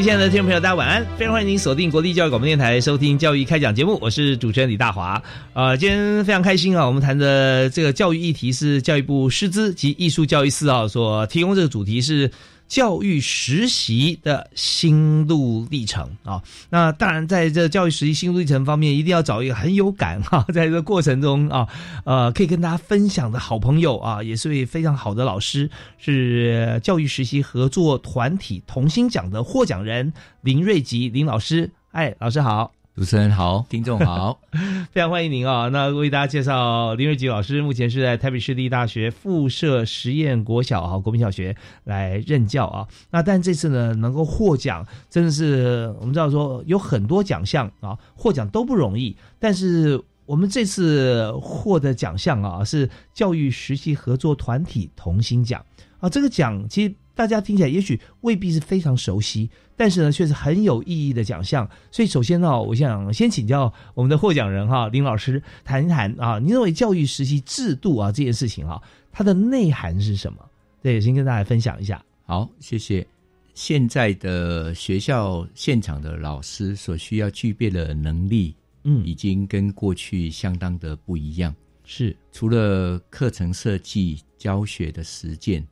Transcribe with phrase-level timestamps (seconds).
[0.00, 1.06] 位亲爱的听众朋友，大家晚安！
[1.18, 5.22] 非常欢迎您锁定国立教育广播电台收听《教育开讲》节目，我是主持人李大华。
[5.52, 12.30] 呃，今天非常开心啊，我们谈的这个教育议题是教育部师资及艺术教育司啊所提供这个主题是。
[12.70, 16.40] 教育实习的心路历程啊，
[16.70, 21.68] 那当然在这教育实习心路历程方面，一定要找一个很有感哈， 在这个过程中啊，
[22.04, 25.68] 呃，可以跟大家分享的好朋友啊，也是位非常好的老师，
[25.98, 30.12] 是教育实习合作团体同心奖的获奖人
[30.42, 31.72] 林瑞吉林老师。
[31.90, 32.79] 哎，老师好。
[33.00, 34.38] 主持人好，听众好，
[34.92, 35.70] 非常欢迎您啊！
[35.70, 42.86] 那为大家介绍林瑞吉老师，目前是在台北市立大学附设实验国小啊国民小学来任教啊。
[43.10, 49.16] 那但这次呢，能够获奖，真的是我们知道说有很多奖项啊，获奖都不容易。
[49.38, 55.64] 但是我们这次获得奖项啊，是教育实习合作团体同心奖
[56.00, 56.10] 啊。
[56.10, 59.50] 这个奖其实大家听起来也许未必是非常熟悉。
[59.76, 61.66] 但是呢，却是很有意义的奖项。
[61.90, 68.78] 所以，首先呢，我想先请教我们的获奖人哈林老师谈一谈啊，您认为教育实习制度啊这件事情啊，
[69.10, 70.38] 它的内涵是什么？
[70.82, 72.04] 对，先跟大家分享一下。
[72.26, 73.06] 好，谢谢。
[73.54, 78.54] 现在的学校现场的老师所需要具备的能力，
[78.84, 81.54] 嗯，已经跟过去相当的不一样。
[81.84, 85.66] 是，除了课程设计、教学的实践，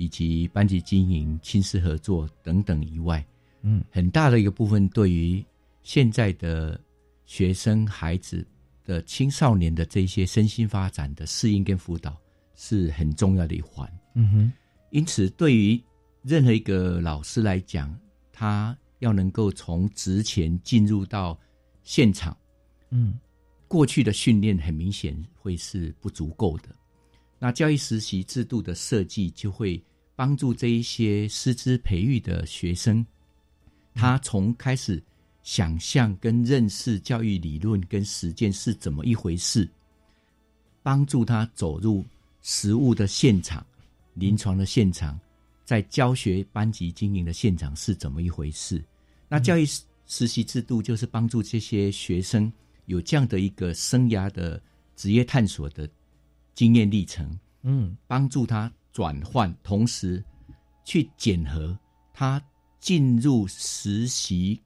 [0.00, 3.22] 以及班级经营、亲师合作等等以外。
[3.60, 5.44] 嗯，很大的一个部分对于
[5.82, 6.80] 现在的
[7.26, 8.42] 学生孩子
[8.82, 12.18] 的青少年的这些身心发展的适应跟辅导
[12.54, 13.86] 是很重要的一环。
[14.14, 14.52] 嗯哼，
[14.88, 15.78] 因此对于
[16.22, 17.94] 任何一个老师来讲，
[18.32, 21.38] 他要能够从职前进入到
[21.82, 22.34] 现场，
[22.88, 23.18] 嗯，
[23.68, 26.74] 过去的训练很明显会是不足够的。
[27.38, 29.82] 那教育实习制度的设计就会
[30.20, 33.02] 帮助这一些师资培育的学生。
[33.94, 35.02] 他从开始
[35.42, 39.66] 想象跟认识教育理论跟实践是怎么一回事，
[40.82, 42.04] 帮助他走入
[42.42, 43.64] 实物的现场、
[44.12, 45.18] 临床的现场，
[45.64, 48.84] 在教学班级经营的现场是怎么一回事。
[49.26, 49.64] 那教育
[50.06, 52.52] 实习制度就是帮助这些学生
[52.84, 54.62] 有这样的一个生涯的
[54.96, 55.88] 职业探索的
[56.54, 60.22] 经验历程，嗯，帮助他转换，同时
[60.84, 61.78] 去检核
[62.12, 62.42] 他。
[62.80, 64.58] 进入实习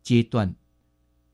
[0.00, 0.54] 阶段，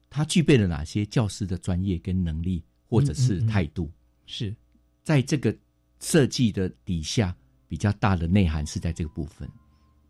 [0.09, 3.91] 他具备了哪些教师的专业跟能力，或者是态度？
[4.25, 4.57] 是
[5.03, 5.55] 在这个
[6.01, 7.37] 设计的底下，
[7.69, 9.47] 比较大的内涵是在这个部分。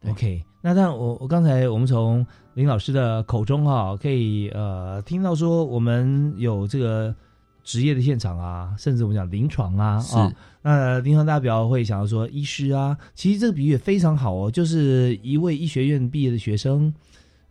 [0.07, 2.25] OK，那但我我刚才我们从
[2.55, 7.13] 林老师的口中哈，可以呃听到说，我们有这个。
[7.65, 10.33] 职业的现场啊，甚至我们讲临床啊，啊，
[10.63, 16.93] 那临床代表会想要说医师啊，其实这个比喻也非常好哦，就是一位医学院毕业的学生，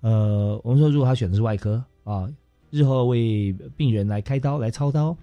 [0.02, 2.30] 呃，我们说如果他选的是外科啊，
[2.70, 5.18] 日后为病人来开刀来操刀，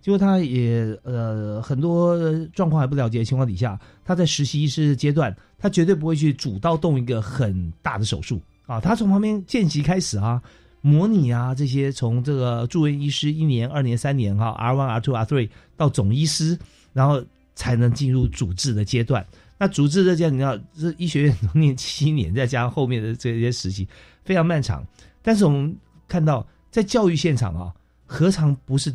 [0.00, 2.16] 结果他也呃很多
[2.54, 10.40] 状况还不了解的情况底下，他在实习医师阶段，他绝对不会去主刀动一个很大的手术啊，他从旁边见习开始啊。
[10.86, 16.56] 模拟啊，这些从这个住院医师一年、二年、三年哈，R one、R two、R three 到总医师，
[16.92, 17.20] 然后
[17.56, 19.26] 才能进入主治的阶段。
[19.58, 23.88] 那主治的阶段，你要这医学院念七年，再加上后面的这些实习，
[24.24, 24.86] 非常漫长。
[25.22, 27.74] 但是我们看到，在教育现场啊，
[28.06, 28.94] 何尝不是？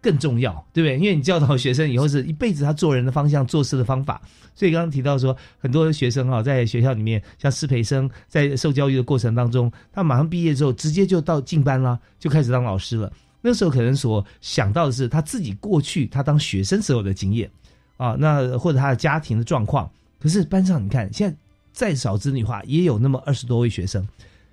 [0.00, 0.96] 更重要，对不对？
[0.96, 4.20] 因为你教导学生以后是一辈子他做人的方向、做事的方法。
[4.54, 13.12] 所以刚刚提到说，很多学生啊，在学校里面，像师培生，在受教育的过程当中，他马上毕业之后，直接就到进班了，就开始当老师了。
[13.40, 17.48] 那时候可能所想到的是他自己过去他当学生时候的经验，
[17.96, 19.88] 啊，那或者他的家庭的状况。
[20.18, 21.36] 可是班上你看，现在
[21.72, 24.04] 再少子女化，也有那么二十多位学生，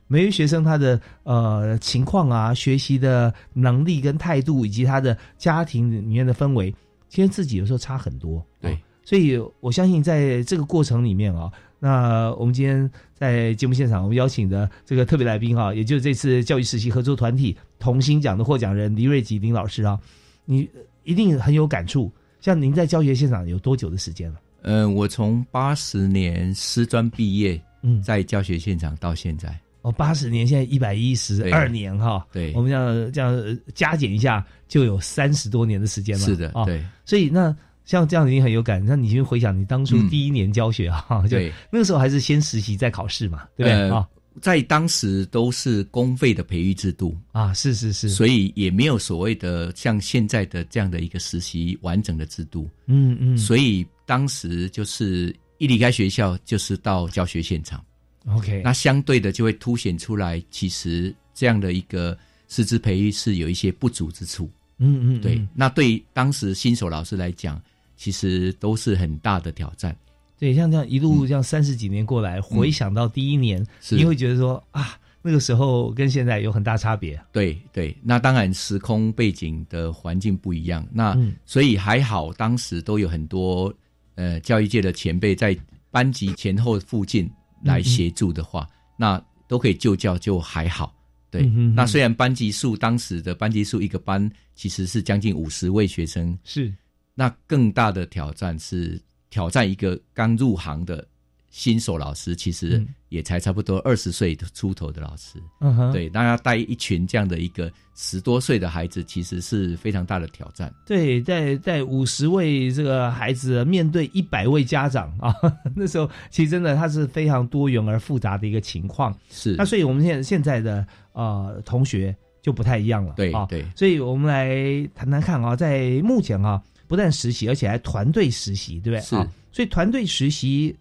[0.07, 6.73] 每位学生他的呃情况啊，学习的能力跟态度，以及他的家庭里面的氛围，
[7.09, 8.45] 其实自己有时候差很多。
[8.61, 19.99] 对，所以我相信在这个过程里面啊，那我们今天在节目现场，我们邀请的这个特别来宾哈，也就是这次教育实习合作团体同心奖的获奖人黎瑞吉林老师啊，
[20.45, 20.69] 你
[21.03, 22.11] 一定很有感触。
[22.41, 24.39] 像您在教学现场有多久的时间了？
[24.61, 37.55] 嗯，我从八十年师专毕业，嗯，在教学现场到现在，哦，八十年，现在一百一十二年哈，对，我们这样这样加减一下，就有三十多年的时间了，是的，对，所以那
[37.85, 43.89] 像这样已经很有感，那你就回想你当初第一年教学啊， 对，那个时候还是先实习再考试嘛，对不对？
[43.91, 44.07] 啊？
[44.41, 47.15] 在当时都是公费的培育制度。
[47.31, 57.81] 啊，是是是，所以也没有所谓的像现在的这样的一个实习完整的制度，嗯嗯，所以当时就是一离开学校就是到教学现场
[58.27, 62.17] ，OK，那相对的就会凸显出来，其实这样的一个
[62.47, 67.61] 师资培育是有一些不足之处，嗯嗯，对，那对当时新手老师来讲，
[67.95, 69.95] 其实都是很大的挑战。
[70.37, 77.17] 对，像这样一路这样三十几年过来，回想到第一年，你会觉得说啊，那个时候跟现在有很大差别。
[77.31, 83.73] 对对，那当然时空背景的环境不一样，那所以还好，当时都有很多
[84.15, 85.57] 呃教育界的前辈在
[85.89, 87.31] 班级前后附近
[87.65, 88.65] 来协助的话，
[88.95, 90.95] 那都可以就教就还好。
[91.29, 91.45] 对，
[91.75, 96.73] 那虽然班级数当时的班级数一个班其实是将近五十位学生，是
[97.13, 99.01] 那更大的挑战是。
[99.31, 101.05] 挑战一个刚入行的
[101.49, 102.81] 新手老师，其实
[103.15, 105.41] 也才差不多二十岁出头的老师。
[105.61, 110.73] 嗯哼，对，大家带一群这样的一个十多岁的孩子，其实是非常大的挑战。
[110.85, 115.33] 对，在在五十位这个孩子面对一百位家长啊，
[115.73, 119.17] 那时候其实真的他是非常多元而复杂的一个情况。
[119.29, 123.13] 是，那所以我们现现在的呃同学就不太一样了。
[123.15, 126.61] 对对，所以我们来谈谈看啊，在目前啊。
[126.87, 129.01] 不但实习，而且还团队实习，对不对？
[129.01, 129.15] 是。
[129.51, 130.75] 所以团队实习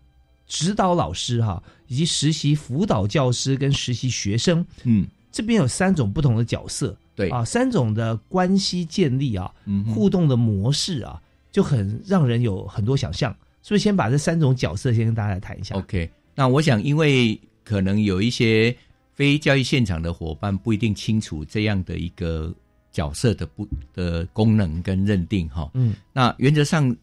[0.54, 11.20] 指导老师哈，以及实习辅导教师跟实习学生，嗯，这边有三种不同的角色，对啊，三种的关系建立啊，嗯互动的模式啊，
[11.50, 13.36] 就很让人有很多想象。
[13.62, 15.74] 所以先把这三种角色先跟大家来谈一下。
[15.74, 18.76] OK，那我想，因为可能有一些
[19.12, 22.54] 非教育现场的伙伴不一定清楚这样的一个。
[22.94, 26.96] 角色的不的功能跟认定哈，嗯，那原则上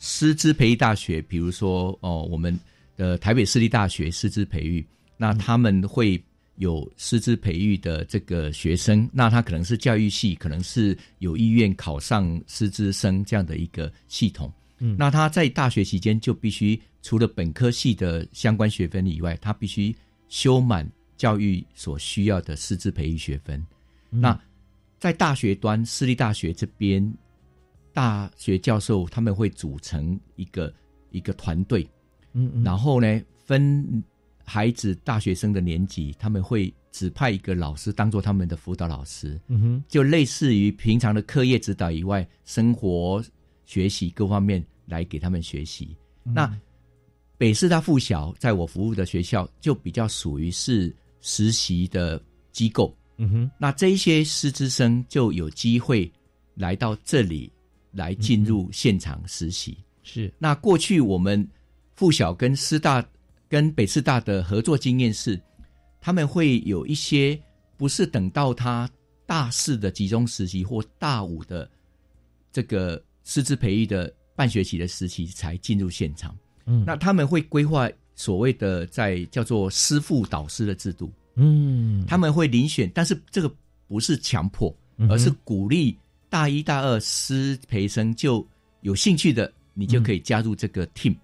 [0.00, 2.58] 师资培育大学，比如说哦，我们
[3.00, 4.86] 的台北私立大学师资培育，
[5.16, 6.22] 那他们会
[6.56, 19.96] 有师资培育的这个学生，那他可能是教育系，可能是有意愿考上师资生这样的一个系统，嗯，那他在大学期间就必须除了本科系的相关学分以外，他必须
[20.28, 20.86] 修满
[21.16, 23.66] 教育所需要的师资培育学分，
[24.10, 24.38] 那。
[25.00, 27.02] 在大学端，私立大学这边，
[27.90, 30.70] 大学教授他们会组成一个
[31.10, 31.88] 一个团队，
[32.32, 34.02] 嗯，然后呢，分
[34.44, 43.22] 孩子大学生的年级，他们会指派一个老师当做他们的辅导老师，嗯哼，就类似于平常的课业指导以外，生活
[43.64, 45.96] 学习各方面来给他们学习。
[46.22, 46.52] 那
[47.38, 52.20] 北师大附小在我服务的学校，就比较属于是实习的
[52.52, 52.94] 机构。
[53.16, 56.10] 嗯哼，那这一些师资生就有机会
[56.54, 57.52] 来到这里
[57.92, 59.78] 来进入现场实习。
[60.02, 61.46] 是，那过去我们
[62.00, 63.06] 附小跟师大
[63.46, 65.38] 跟北师大的合作经验是，
[66.00, 67.38] 他们会有一些
[67.76, 68.88] 不是等到他
[69.26, 71.70] 大四的集中实习或大五的
[72.50, 76.34] 这个师资培育的半学期的实习才进入现场。
[76.64, 81.12] 嗯，那他们会规划所谓的在叫做师傅导师的制度。
[81.34, 83.54] 嗯，他们会遴选，但是这个
[83.86, 84.74] 不是强迫，
[85.10, 85.98] 而是鼓励
[86.30, 88.48] 大一、大二师培生就
[88.80, 91.14] 有兴趣的，你就可以加入这个 team。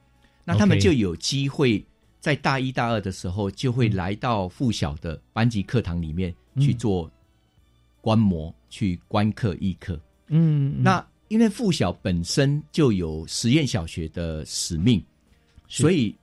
[0.47, 1.85] 那他们就有机会
[2.21, 7.11] 在大一、大二的时候，就会来到附小的班级课堂里面去做
[8.00, 10.00] 观摩、去观课、议课。
[10.29, 15.05] 嗯，那因为附小本身就有实验小学的使命，
[15.69, 16.17] 所以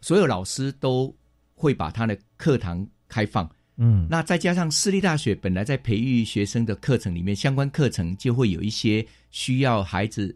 [0.00, 1.12] 所有老师都
[1.56, 2.86] 会把他的课堂。
[3.12, 10.32] 开放，嗯，那再加上私立大学本来在培育学生的课程里面，相关课程就会有一些需要孩子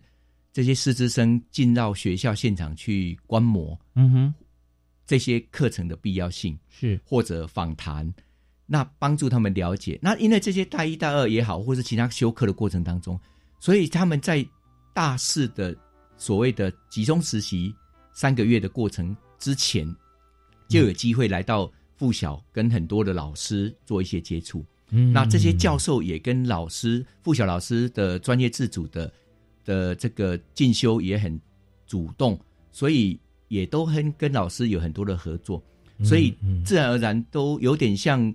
[0.55, 4.35] 这些师资生进到学校现场去观摩，嗯哼，
[5.05, 8.15] 这些课程的必要性是或者访谈，
[8.65, 9.99] 那帮助他们了解。
[10.01, 13.19] 那因为这些大一、大二也好，或是其他修课的过程当中，
[13.59, 14.47] 所以他们在
[14.95, 15.77] 大四的
[16.17, 17.75] 所谓的集中实习
[18.13, 19.85] 三个月的过程之前，
[20.69, 24.65] 就有机会来到附小，跟很多的老师做一些接触。
[24.91, 29.13] 嗯，那这些教授也跟老师、附小老师的专业自主的
[29.65, 31.41] 的这个进修也很
[31.87, 32.39] 主动，
[32.71, 33.19] 所以
[33.49, 35.63] 也都很跟老师有很多的合作，
[36.03, 38.33] 所以自然而然都有点像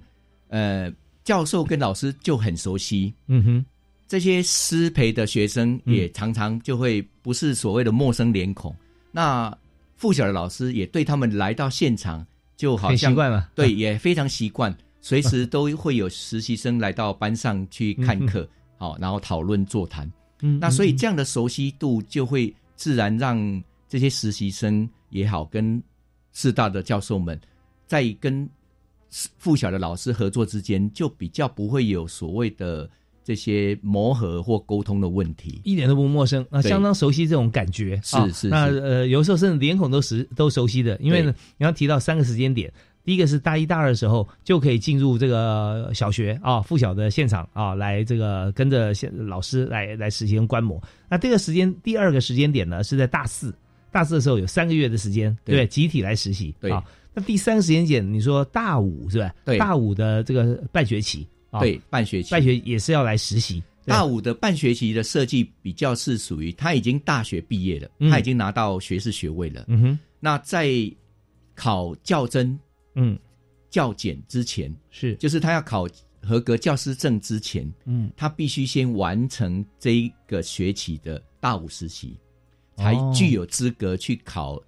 [0.48, 0.92] 呃，
[1.24, 3.14] 教授跟老师就很熟悉。
[3.28, 3.66] 嗯哼。
[4.08, 8.76] 这些师培的学生也常常就会不是所谓的陌生脸孔，
[9.12, 9.56] 那
[9.98, 12.26] 附小的老师也对他们来到现场
[12.58, 20.12] 就好像习惯了，对，也非常习惯，随时都会有实习生来到班上去看课，好，然后讨论座谈。
[20.42, 25.82] 嗯，那所以这样的熟悉度就会自然让这些实习生也好，跟
[26.32, 27.40] 四大的教授们
[27.88, 28.48] 在跟
[29.38, 32.90] 附小的老师合作之间，就比较不会有所谓的。
[33.22, 38.00] 这些磨合或沟通的问题，一点都不陌生，那相当熟悉这种感觉。
[38.04, 40.98] 是是，那呃，有时候甚至脸孔都熟都熟悉的。
[41.00, 42.74] 因为呢，你要提到三个时间点，
[43.10, 50.80] 第一个是大一、大二的时候就可以进入这个小学啊、附小的现场啊，来这个跟着现老师来来实行观摩。
[51.10, 53.52] 那这个时间，第二个时间点呢，是在大四，
[53.92, 56.54] 大四的时候有三个月的时间，对，集体来实习。
[56.60, 56.70] 对，
[57.12, 59.34] 那第三个时间点，你说大五是吧？
[59.44, 61.28] 对，大五的这个半学期。
[61.60, 63.60] 对，半学期，半学也是要来实习。
[63.88, 69.66] 大五的半学期的设计比较是属于他已经大学毕业了，他已经拿到学士学位了。
[69.68, 70.70] 嗯哼，那在
[71.56, 72.58] 考教甄、
[73.00, 73.18] 嗯，
[73.70, 75.88] 教检之前，是就是他要考
[76.22, 82.20] 合格教师证之前，嗯，他必须先完成这一个学期的大五实习，
[82.78, 84.62] 才具有资格去考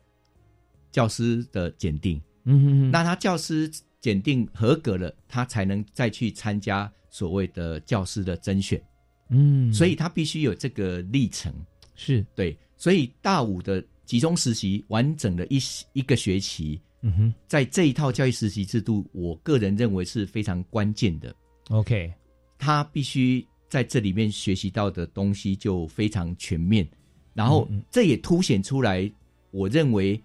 [0.91, 2.21] 教师的检定。
[2.45, 3.71] 嗯哼，那他教师。
[4.01, 8.81] 检定合格了，他才能再去参加所谓的教师的甄选。
[9.29, 11.53] 嗯，所以他必须有这个历程。
[11.93, 15.59] 是对，所以大五的集中实习完整的一
[15.93, 21.35] 一个学期，嗯哼，在这一套教育实习制度，我个人认为是非常关键的。
[21.69, 22.13] OK，
[22.57, 26.87] 他必须在这里面学习到的东西就非常全面，
[27.33, 29.11] 然后这也凸显出来，
[29.51, 30.21] 我认为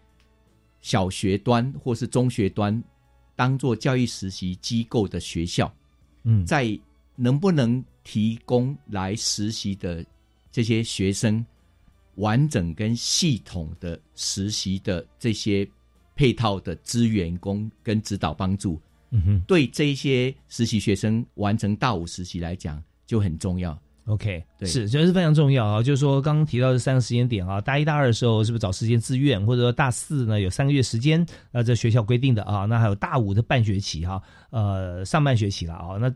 [0.80, 2.82] 小学端或是中学端。
[3.38, 5.70] 当做教育实习机构的学校，
[6.22, 6.66] 嗯，在
[7.16, 10.02] 能不能提供来实习的
[10.50, 11.44] 这些学生
[12.14, 15.68] 完整跟系统的实习的这些
[16.16, 18.80] 配套的资源工跟指导帮助，
[19.10, 23.78] 嗯哼，对这些实习学生完成大五实习来讲就很重要。
[24.06, 25.82] OK，是，这是非常重要啊。
[25.82, 32.66] 就是说，刚刚提到这三个时间点啊，大一、大二的时候是不是找时间自愿，或者说大四呢有三个月时间，那，这学校规定的啊。
[32.66, 35.98] 那还有大五的半学期哈，呃，上半学期了啊。
[36.00, 36.08] 那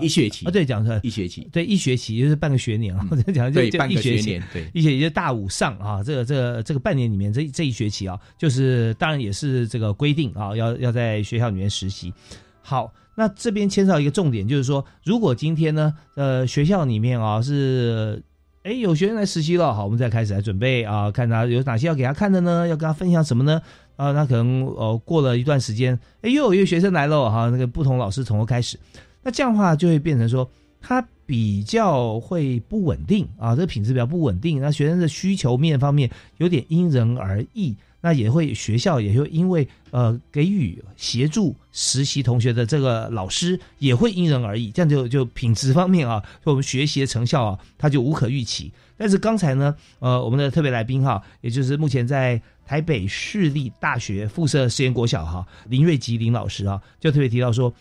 [0.00, 3.06] 一一学期啊，对，讲出来一学期，对，一学期就是半个学年啊。
[3.10, 6.02] 我讲就就一学年，对，一学期就大五上啊。
[6.02, 12.12] 这个这个这个半年里面，这这一学期啊，就是当然也是这个规定啊，要要在学校里面实习。
[12.60, 12.92] 好。
[13.14, 18.22] 那这边牵涉到一个重点，就是说，如果今天呢，呃，学校里面啊是，
[18.62, 22.66] 哎，有学生来实习了，好，我们再开始来准备啊，看他有哪些要给他看的呢？
[22.66, 23.60] 要跟他分享什么呢？
[23.96, 28.78] 啊，那可能呃过了一段时间，哎，又有一个学生来了，哈，那个不同老师从头开始，
[29.22, 30.50] 那这样的话就会变成说，
[30.80, 37.76] 他比较会不稳定啊，这个品质比较不稳定，那学生的需求面方面有点因人而异。
[38.04, 48.72] 那也会学校也会因为呃给予协助实习同学的这个老师也会因人而异，这样就就品质方面啊，我们学习的成效啊，它就无可预期。
[48.96, 57.72] 但是刚才呢，呃，我们的特别来宾哈，也就是目前在台北市立大学附设实验国小哈林瑞吉林老师啊，就特别提到说，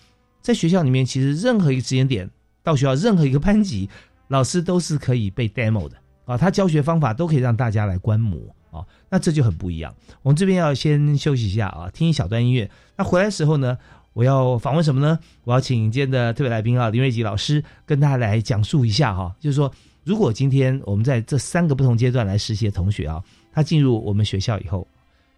[0.41, 2.29] 在学校里面其实任何一个时间点
[2.63, 3.89] 到学校任何一个班级，
[4.27, 5.95] 老师都是可以被 demo 的
[6.25, 8.39] 啊，他教学方法都可以让大家来观摩。
[8.71, 9.93] 啊，那这就很不一样。
[10.21, 12.71] 我们这边要先休息一下啊，听一小段音乐。
[12.95, 13.77] 那回来的时候呢，
[14.13, 15.19] 我要访问什么呢？
[15.43, 19.69] 我要请今天的特别来宾啊，林瑞吉老师跟大家来讲述一下哈，就是说，
[20.05, 23.21] 如果今天我们在这三个不同阶段来实习的同学啊，
[23.51, 24.87] 他进入我们学校以后，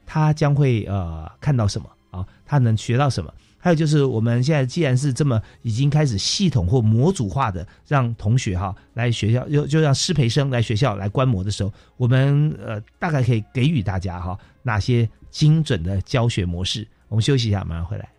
[0.05, 2.23] 他将会呃看到什么啊？
[2.45, 3.33] 他能学到什么？
[3.63, 16.85] 还有就是，我们现在既然是这么已经开始系统或模组化的让同学哈来学校，就就让师培生来学校来观摩的时候，我们呃大概可以给予大家哈哪些精准的教学模式？
[17.07, 18.12] 我们休息一下，马上回来。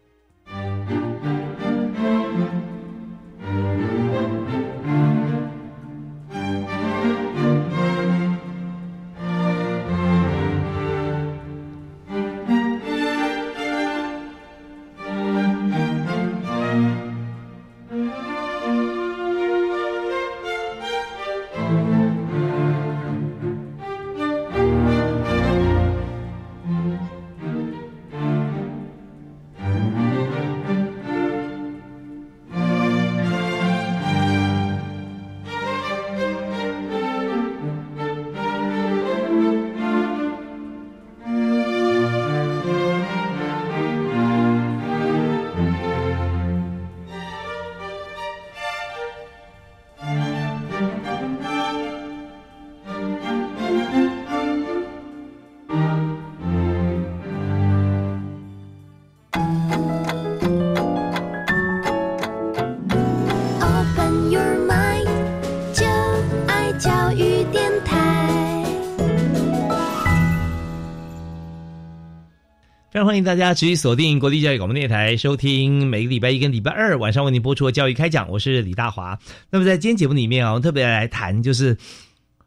[73.05, 79.19] 欢迎大家持续锁定国立教育广播电台，收听每个礼拜一跟礼拜二晚上为您播出的教育开讲，我是李大华。
[79.51, 81.77] 那么在今天节目里面啊，我们特别来谈，就是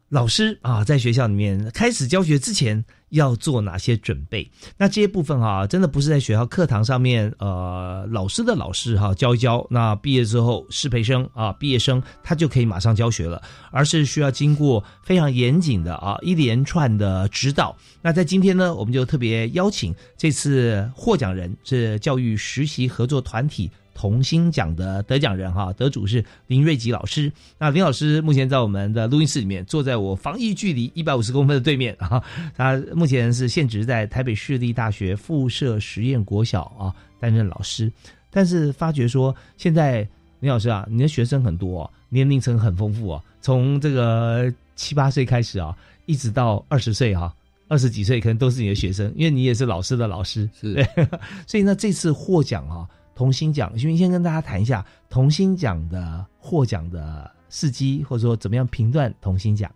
[0.08, 2.84] 老师啊，在学校里面开始教学之前。
[3.10, 4.50] 要做哪些准备？
[4.76, 17.74] 那这些部分啊，真的不是在学校课堂上面，呃，老师的老师哈教一教，那毕业之后适培生啊，毕业生他就可以马上教学了，而是需要经过非常严谨的啊一连串的指导。
[18.02, 23.70] 那在今天呢，我们就特别邀请这次获奖人是教育实习合作团体。
[23.98, 27.32] 童心奖的得奖人哈，得主是林瑞吉老师。
[27.58, 32.22] 那林老师目前在我们的录音室里面，坐在我防疫距离一百五十公分的对面啊。
[32.56, 37.90] 他目前是现职在台北市立大学附设实验国小啊担任老师。
[38.30, 40.06] 但是发觉说，现在
[40.38, 45.76] 林老师啊，你的学生很多，年龄层很丰富啊，从这个七八岁开始啊，
[46.06, 47.34] 一直到二十岁哈，
[47.66, 50.48] 二十几岁可能都是你的学生，因为你也是老师的老师。
[50.60, 50.86] 是，
[51.48, 52.88] 所以呢，这次获奖哈。
[53.18, 59.68] 童心奖，先先跟大家谈一下童心奖的获奖的事迹，或者说怎么样评断童心奖。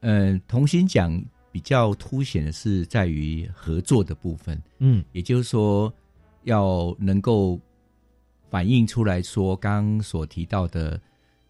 [0.00, 5.92] 嗯，童心奖比较凸显的是在于合作的部分，嗯，也就是说
[6.42, 7.56] 要能够
[8.50, 11.00] 反映出来说，刚刚所提到的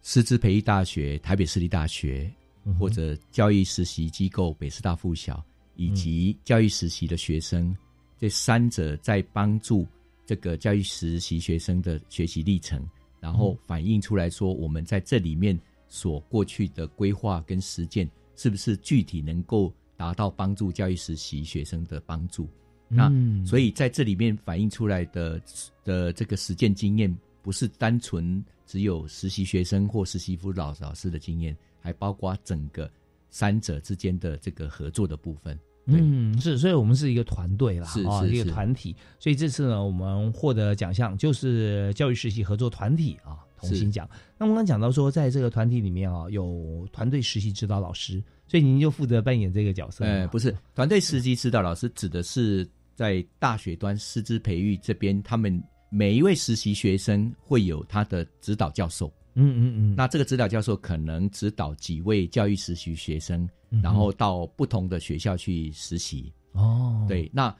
[0.03, 2.31] 师资培育大学、台北市立大学，
[2.79, 5.43] 或者教育实习机构北师大附小，
[5.77, 7.75] 以及教育实习的学生，
[8.19, 9.87] 这三者在帮助。
[10.27, 12.85] 这个教育实习学生的学习历程，
[13.21, 22.49] 然后反映出来说，我们在这里面所过去的规划跟实践，是不是具体能够达到帮助教育实习学生的帮助？
[22.89, 23.09] 那
[23.45, 25.41] 所以在这里面反映出来的
[25.85, 32.91] 的这个实践经验，不是单纯只有实习学生或实习辅导老师的经验，还包括整个
[33.29, 35.57] 三者之间的这个合作的部分。
[35.87, 38.95] 嗯，是，所以我们是一个团队啦，啊，一个团体。
[39.19, 44.07] 所以这次呢，我们获得奖项就是教育实习合作团体啊，同心奖。
[44.37, 50.03] 那我们刚讲到说，在这个团体里面啊，有团队实习指导老师，所以您就负责扮演这个角色。
[50.03, 59.09] 呃，不是，团队实习指导老师指的是在大学端师资培育这边，他们每一位实习学生会有他的指导教授。
[59.39, 63.47] 嗯嗯嗯，那这个指导教授可能指导几位教育实习学生，
[63.83, 66.33] 然后到不同的学校去实习。
[66.53, 67.55] 哦，对，那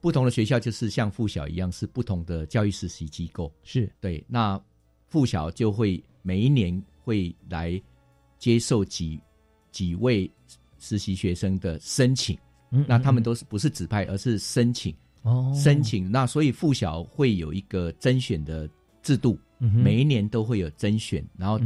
[0.00, 3.52] 不同的学校就是像附小一样，是不同的教育实习机构。
[3.64, 4.60] 是对，那
[5.08, 7.80] 附小就会每一年会来
[8.38, 9.20] 接受几
[9.72, 10.30] 几位
[10.78, 12.38] 实习学生的申请。
[12.70, 14.94] 嗯，那他们都是不是指派，而是申请。
[15.22, 16.08] 哦，申请。
[16.08, 18.70] 那所以附小会有一个甄选的
[19.02, 19.36] 制度。
[19.58, 21.60] 每一年都会有甄选，然后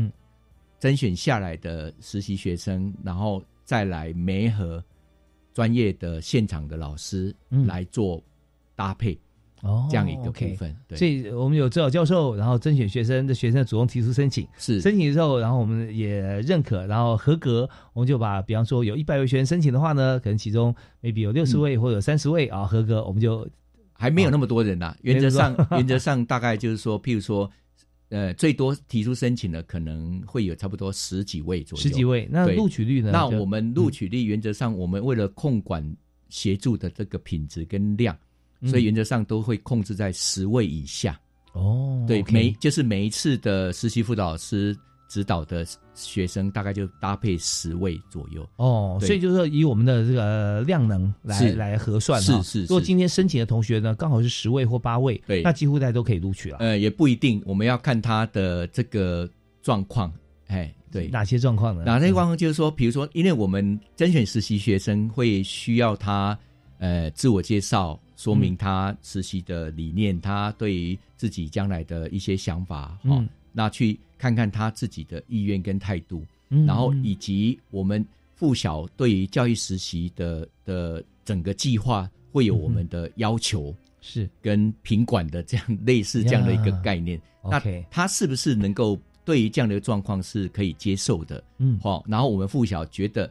[0.79, 4.83] 甄选下来的实习学生，然后再来媒合
[5.53, 7.35] 专业的现场的老师
[7.67, 8.23] 来做
[8.75, 9.19] 搭配，
[9.63, 10.75] 哦，这样一个部分。
[10.89, 10.97] 对。
[10.97, 14.81] 所以我们有指导教授，然后甄选学生的学生主动提出申请，是。
[14.81, 23.47] 申请之后，然后我们也认可，然后合格，我们就把，比方说有一百位学生申请的话呢，可能其中 maybe 有六十位或者三十位啊合格，我们就
[23.93, 24.97] 还没有那么多人呐。
[25.03, 27.51] 原则上， 原则上大概就是说，譬如说。
[28.11, 32.29] 呃，最多提出申请的可能会有差不多十几位左右，十几位。
[32.31, 33.11] 那录取率呢？
[33.13, 35.83] 那我们录取率原则上，我们为了控管
[36.29, 38.17] 协助的这个品质跟量，
[38.67, 41.19] 所以原则上都会控制在十位以下。
[41.53, 44.77] 哦，对，每就是每一次的实习辅导师。
[45.11, 52.61] 指导的学生大概就搭配十位左右哦，所以就是说以我们的这个量能来来核算是是。
[52.63, 56.59] 如果今天申请的同学呢，刚好是十位或八位，对，那几乎大家都可以录取了。
[56.59, 59.29] 呃，也不一定，我们要看他的这个
[59.63, 60.13] 状况。
[60.47, 61.83] 哎，对，哪些状况呢？
[61.85, 66.39] 哪些状况就是说，比如说，因为我们甄选实习学生会需要他
[66.79, 73.29] 呃自我介绍，说明他实习的理念，他对于自己将来的一些想法，嗯。
[73.53, 76.25] 那去看看他自己的意愿跟态度，
[76.67, 87.21] 然后以及我们附小对于教育实习的的整个计划会有我们的要求，是跟品管的这样类似这样的一个概念。
[87.43, 87.61] 那
[87.91, 91.43] 他是不是能够对于这样的状况是可以接受的？
[91.59, 92.05] 嗯，好。
[92.07, 93.31] 然后我们附小觉得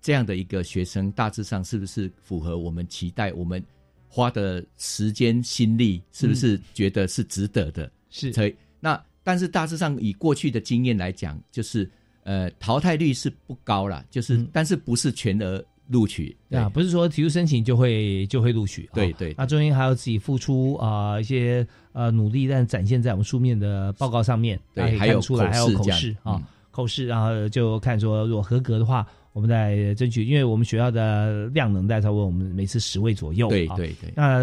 [0.00, 3.32] 这样的一个学生大致上是不是符合我们期待？
[3.32, 3.62] 我们
[4.08, 7.90] 花的时间心力是不是觉得是值得的？
[8.10, 9.00] 是，所以那。
[9.28, 11.86] 但是大致上以过去的经验来讲，就是
[12.24, 29.06] 呃淘汰率是不高了，就是但是不是全额录取啊，不是说提出申请就会就会录取，对对，那中间还要自己付出啊一些呃努力，但展现在我们书面的报告上面，对，还有出来还有口试啊，口试然后就看说如果合格的话。
[29.34, 33.48] 我我们再争取，因为我们学校的量能在差不多我们每次十位左右。
[33.48, 34.12] 对对对。
[34.16, 34.42] 那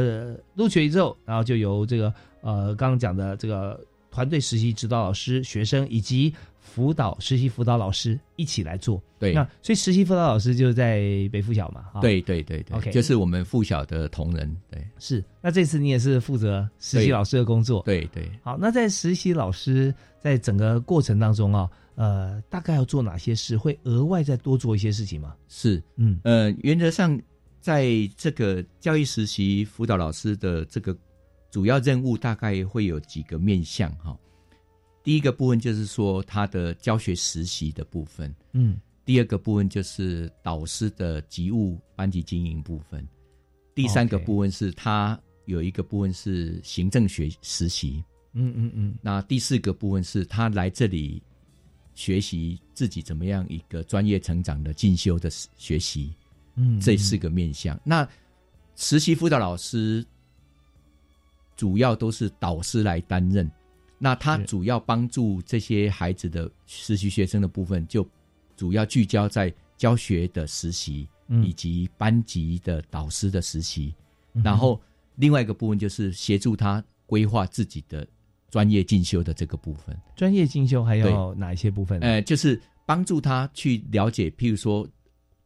[0.53, 3.77] 录取之后，然后就由这个呃刚刚讲的这个
[4.15, 6.33] 团队实习指导老师、学生以及。
[6.75, 10.97] 辅导实习辅导老师一起来做，对，那所以实习辅导老师就是在
[11.31, 15.23] 北附小嘛，对对对对，OK，就是我们附小的同仁，对，是。
[15.41, 18.29] 那这次你也是负责实习老师的工作，对对。
[18.43, 23.55] 好，那在实习老师在整个过程当中啊，呃，大概要做哪些事？
[23.55, 25.33] 会额外再多做一些事情吗？
[25.47, 27.17] 是，嗯呃，原则上
[27.61, 30.97] 在这个教育实习辅导老师的这个
[31.55, 34.13] 主要任务，大概会有几个面向哈。
[35.01, 43.07] 第一个部分就是说他的教学实习的部分，嗯，第二个部分就是导师的职务班级经营部分，
[43.73, 51.23] 第三个部分是他有一个部分是行政学实习，嗯嗯嗯，那第四个部分是他来这里
[51.93, 56.13] 学习自己怎么样一个专业成长的进修的学习，
[56.55, 57.79] 嗯，这四个面向。
[57.81, 58.05] 那
[58.75, 60.05] 实习辅导老师
[61.55, 63.49] 主要都是导师来担任。
[63.97, 68.05] 那他主要帮助这些孩子的实习学生的部分，就
[68.57, 71.07] 主要聚焦在教学的实习，
[71.41, 73.95] 以及班级的导师的实习。
[74.43, 74.79] 然后
[75.15, 78.05] 另外一个部分就是协助他规划自己的
[78.49, 79.97] 专业进修的这个部分。
[80.13, 81.99] 专业进修还有哪一些部分？
[82.01, 84.85] 呃，就是帮助他去了解，譬如说，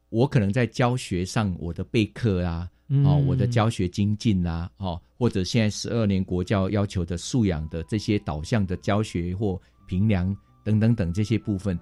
[0.10, 2.68] 我可能在教学上我的备课啊。
[3.06, 11.78] 哦，我的教学精进啦，哦，或者现在十二年国教要求的素养的这些导向的教学或评量等等等这些部分，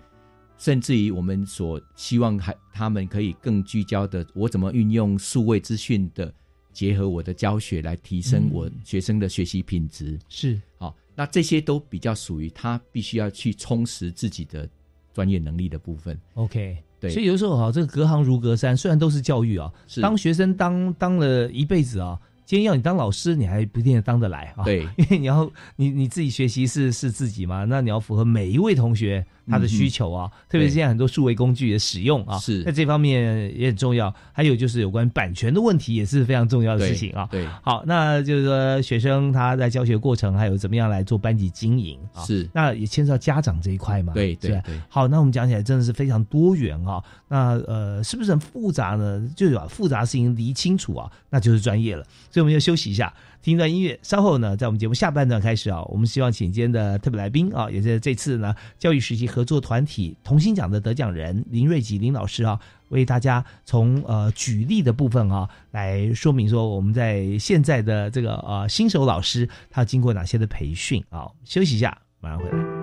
[0.57, 6.33] 甚至于我们所希望还他们可以更聚焦的，我怎么运用数位资讯的
[6.73, 14.69] 结合我的教学来提升我学生的学习品质，是好，那这些都比较属于他必须要去充实自己的
[15.13, 16.19] 专业能力的部分。
[16.33, 16.77] OK。
[16.99, 22.19] 对，所以有时候哈，这个隔行如隔山，虽然都是教育啊，当学生当当了一辈子啊。
[22.45, 24.63] 今天要你当老师，你还不一定当得来啊。
[24.63, 30.29] 对， 因为你要你你自己学习是是自己嘛，那你要符合每一位同学他的需求啊。
[30.49, 34.13] 特别是现在很多数位工具的使用啊，是在这方面也很重要。
[34.33, 37.27] 还有就是有关版权的问题也是非常重要的事情啊。
[37.31, 42.23] 对，好，那就是说学生他在教学过程还有怎么样来做班级经营啊？
[42.23, 44.13] 是，那也牵涉到家长这一块嘛？
[44.13, 44.79] 对对对。
[44.89, 47.03] 好，那我们讲起来真的是非常多元啊。
[47.27, 49.27] 那呃，是不是很复杂呢？
[49.35, 52.03] 就把复杂事情理清楚啊，那就是专业了。
[52.29, 53.99] 所以我们就休息一下，听一段音乐。
[54.01, 71.29] 稍后呢，在我们节目下半段开始啊，我们希望请今天的特别来宾啊，也是这次呢教育实习合作团体同心奖的得奖人林瑞吉林老师啊，为大家从呃举例的部分啊，来说明说我们在现在的这个呃新手老师他经过哪些的培训啊。
[71.43, 72.76] 休息一下，马上回来。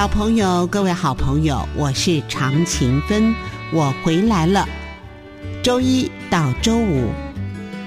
[0.00, 3.34] 好朋友，各位好朋友，我是常勤芬，
[3.70, 4.66] 我回来了。
[5.62, 7.10] 周一到周五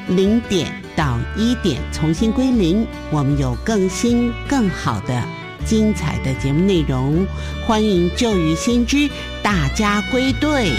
[0.08, 5.23] 零点到一点重新归零，我们有更新更好的
[5.65, 7.26] 精彩的节目内容，
[7.65, 9.10] 欢迎旧雨新知
[9.41, 10.71] 大家归队。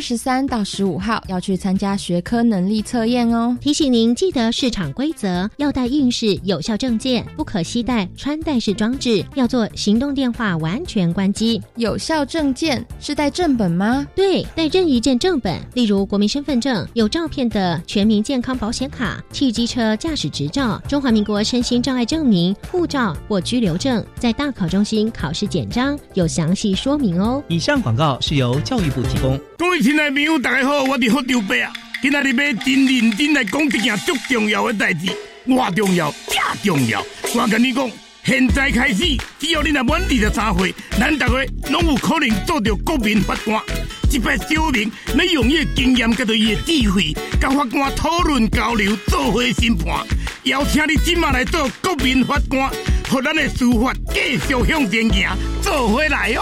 [0.00, 3.54] 月十三到十五号要去参加学科能力测验哦。
[3.60, 11.60] 提醒您记得市场规则，要带应试有效证件，不可携带穿戴式装置，要做行动电话完全关机。
[11.76, 14.06] 有效证件是带正本吗？
[14.14, 27.44] 对，带任意一件正本，例如国民身份证、有照片的全民健康保险卡、汽机车驾驶执照、中华民国身心障碍证明、护照或居留证，在大考中心考试简章有详细说明哦。
[27.48, 29.38] 以上广告是由教育部提供。
[29.60, 31.70] 各位亲爱的朋友，大家好，我是福州伯啊！
[32.00, 35.14] 今仔日要真认真来讲一件足重要的代志，
[35.46, 37.04] 我重要，正重要。
[37.34, 37.90] 我跟你讲，
[38.24, 39.04] 现在开始，
[39.38, 41.34] 只要你若满二十三岁，咱大家
[41.70, 43.62] 拢有可能做到国民法官。
[44.10, 50.06] 一摆小明你用伊的经验，甲着伊的智慧，甲法官讨论交流，做伙审判。
[50.44, 52.70] 邀请你今晚来做国民法官，
[53.10, 56.40] 和咱的司法继续向前行，做回来哦。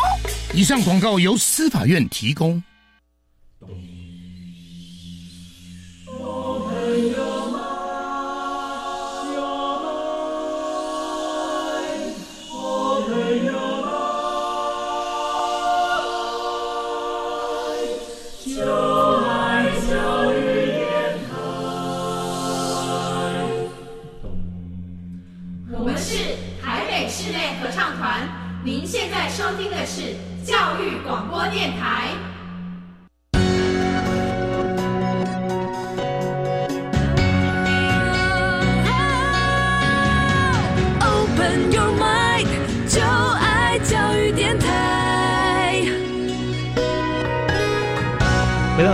[0.55, 2.63] 以上广告由司法院提供。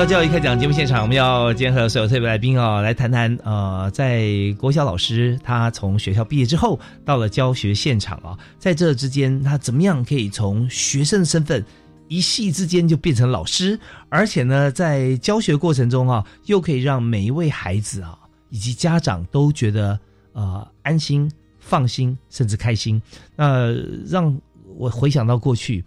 [0.06, 11.64] 教育开讲节目现场，我们要今天和所有特别来宾啊，来谈谈呃，在国小老师他从学校毕业之后，到了教学现场啊，在这之间他怎么样可以从学生的身份
[12.08, 13.78] 一夕之间就变成老师，
[14.10, 18.18] 而且呢，在教学过程中啊，又可以让每一位孩子啊
[18.50, 19.98] 以及家长都觉得
[20.34, 23.00] 呃安心、放心，甚至开心。
[23.34, 23.72] 那
[24.06, 24.38] 让
[24.76, 25.82] 我回想到过去。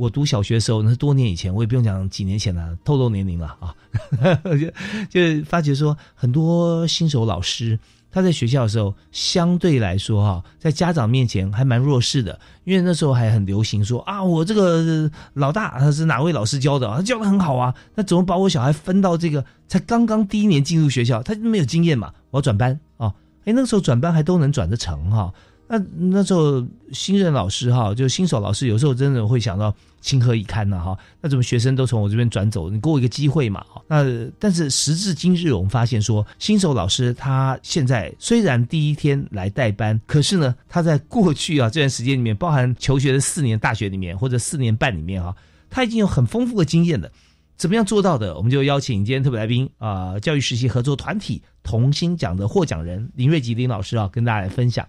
[0.00, 3.76] 我读小学的时候，那是多年以前，我也不用讲几年前了，透露年龄了啊，
[4.58, 4.70] 就
[5.12, 7.78] 就发觉说，很多新手老师
[8.10, 23.12] 他在学校的时候，相对来说哈，在家长面前还蛮弱势的，因为那时候还很流行说啊，我这个老大他是哪位老师教的，他教的很好啊，那怎么把我小孩分到这个才刚刚第一年进入学校，他没有经验嘛，我要转班啊，
[23.44, 25.30] 哎，那个时候转班还都能转得成哈。
[25.72, 30.98] 那那时候新任老师哈，就新手老师，有时候真的会想到情何以堪呢哈？
[31.20, 32.68] 那怎么学生都从我这边转走？
[32.68, 33.64] 你给我一个机会嘛？
[33.72, 34.04] 哈那
[34.40, 45.36] 但是时至今日，我们发现说，新手老师他现在虽然第一天来代班，可是呢，他在过去啊这段时间里面，包含求学的四年大学里面或者四年半里面哈，
[45.70, 47.08] 他已经有很丰富的经验了。
[47.56, 48.36] 怎么样做到的？
[48.36, 54.84] 我们就邀请今天特别来宾啊，教育实习合作团体同心奖的获奖人林瑞吉林老师啊，跟大家来分享。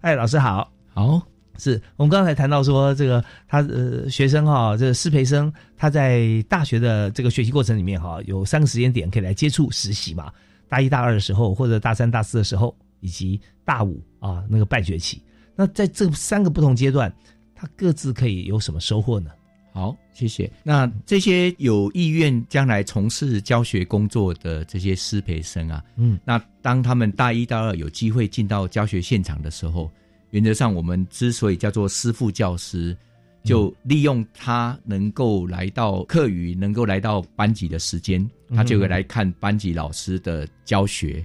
[0.00, 1.20] 哎，老师好，好，
[1.58, 10.32] 是我们刚才谈到说，这个他呃学生哈，这个师培生他在大学的这个学习过程里面哈，有三个时间点可以来接触实习嘛，
[10.68, 15.22] 大一大二的时候，或者大三大四的时候，以及大五啊那个半学期。
[15.54, 17.12] 那在这三个不同阶段，
[17.54, 19.30] 他各自可以有什么收获呢？
[19.72, 20.50] 好，谢谢。
[20.64, 29.88] 那这些有意愿将来从事教学工作的这些师培生啊，嗯，那当他们大一、大二有机会进到教学现场的时候，
[30.30, 32.96] 原则上我们之所以叫做师傅教师，
[33.44, 41.24] 就利用他能够来到课余、能够来到班级的时间，他就会来看班级老师的教学，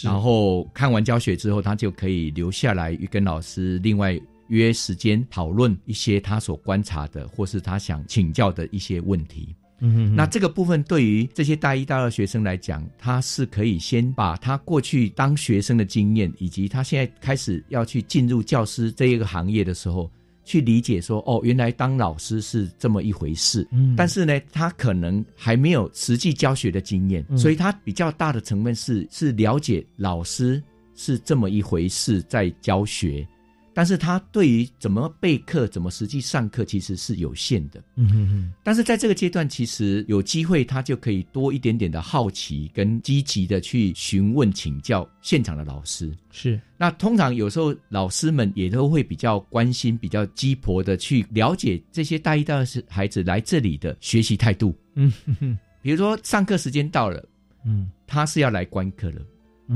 [0.00, 4.18] 然后看完教学之后，他就可以留下来跟老师另外。
[4.50, 9.54] 约时间讨论一些他所观察的，或是他想请教的一些问题。
[9.82, 20.10] 嗯，那这个部分对于这些大一、大二学生来讲，他是可以先把他过去当学生的经验，以及他现在开始要去进入教师这一个行业的时候，
[20.44, 23.66] 去理解说，哦，原来当老师是这么一回事。
[23.72, 30.62] 嗯，但是呢，他可能还没有实际教学的经验，所以他比较大的成分是是了解老师
[30.94, 33.26] 是这么一回事，在教学。
[33.72, 37.82] 但是他对于怎么备课、怎么实际上课，其实是有限的。
[37.96, 38.52] 嗯哼哼。
[38.64, 46.12] 但是在这个阶段，其实有机会，他就可以多一点点的好奇，跟积极的去询问、请教现场的老师。
[46.30, 46.60] 是。
[46.76, 54.74] 那通常有时候老师们也都会比较关心、比较鸡婆的去了解这些大一、大二孩子来这里的学习态度。
[54.94, 55.58] 嗯哼哼。
[55.82, 57.24] 比如说上课时间到了，
[57.64, 59.22] 嗯，他是要来观课了，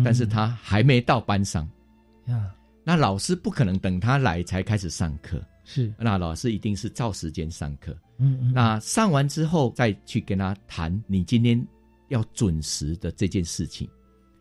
[0.05, 1.69] 但是他还没到班上。
[2.27, 2.54] 呀。
[2.85, 7.97] 那老师不可能等他来才开始上课，是，那老师一定是照时间上课。
[8.19, 11.67] 嗯嗯，那上完之后再去跟他谈，你今天
[12.09, 13.89] 要准时的这件事情。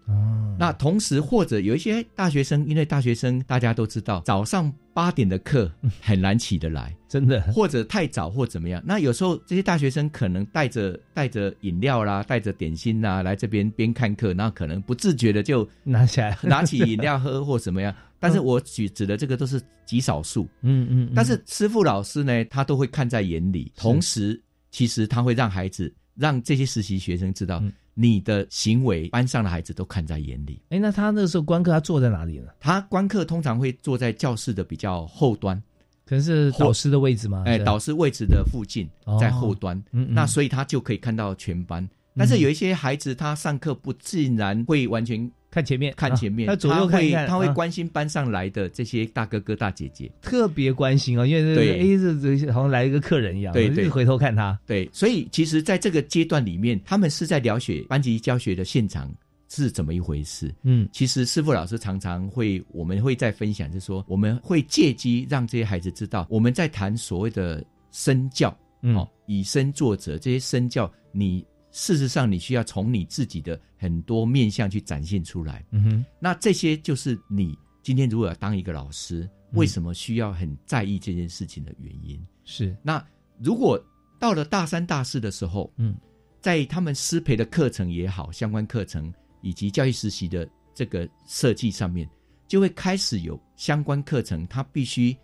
[0.07, 8.83] 哦，那同时或者有一些大学生，因为大学生大家都知道，早上八点的课很难起得来，真的，或者太早或怎么样。
[8.85, 17.95] 那有时候这些大学生可能带着带着饮料啦，带着点心啦来这边边看课，那可能不自觉的就拿起来拿起饮料喝或怎么样。
[18.23, 21.11] 但是我举指的这个都是极少数，嗯嗯。
[21.13, 27.61] 但是师傅老师呢，他都会看在眼里，同时其实他会让孩子让这些实习学生知道。
[27.95, 30.59] 你的行为，班上的孩子都看在眼里。
[30.69, 32.47] 哎，那他那个时候观课，他坐在哪里呢？
[32.59, 35.61] 他观课通常会坐在教室的比较后端，
[36.05, 37.43] 可能是导师的位置吗？
[37.45, 39.79] 哎，导师位置的附近，在后端。
[39.91, 41.87] 嗯，那所以他就可以看到全班。
[42.15, 45.29] 但是有一些孩子，他上课不自然会完全。
[45.53, 59.13] 看前面，看前面，他左右看一看，他会关心班上来的这些大哥哥大姐姐，特别关心哦，因为对，哎，这这好像来一个客人一样，对对，回头看他，对，所以其实在这个阶段里面，他们是在了解班级教学的现场
[59.47, 60.51] 是怎么一回事。
[60.63, 68.49] 嗯，其实师傅老师常常会，我们会在分享，就是说，我们会借机让这些孩子知道，我们在谈所谓的身教，
[68.81, 71.45] 哦，以身作则，这些身教你。
[71.73, 75.65] 事实上，你需要从你自己的很多面向去展现出来。
[75.71, 82.23] 嗯哼，那这些就是你今天如果要当一个老师，为什么需要很在意这件事情的原因。
[82.45, 83.03] 是，那
[83.39, 83.83] 如果
[84.19, 85.95] 到了大三、大四的时候，嗯，
[86.39, 92.07] 在他们师培的课程也好，相关课程以及教育实习的这个设计上面，
[92.47, 95.17] 就会开始有相关课程，他必须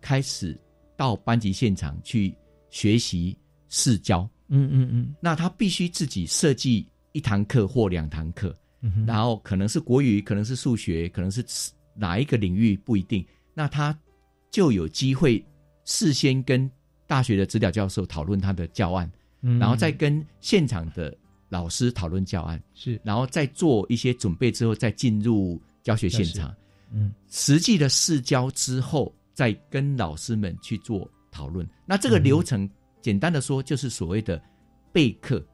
[0.00, 0.56] 开始
[0.96, 2.32] 到班级现场去
[2.70, 3.36] 学习
[3.68, 4.28] 试教。
[4.52, 8.54] 嗯嗯嗯，那他必须自己设计一堂课或两堂课，
[9.06, 11.44] 然后可能是国语，可能是数学，可能是
[11.94, 13.24] 哪一个领域不一定。
[13.54, 13.96] 那他
[14.50, 15.44] 就有机会
[15.84, 16.68] 事先跟
[17.06, 19.10] 大学的指导教授讨论他的教案，
[19.40, 21.16] 然后再跟现场的
[21.48, 26.52] 老师讨论教案，是，然后再做一些准备之后，再进入教学现场。
[26.92, 31.64] 嗯，实际的试教之后，再跟老师们去做讨论。
[31.86, 32.68] 那这个流程。
[33.00, 34.40] 简单的说，就是所谓的
[34.92, 35.44] 备课、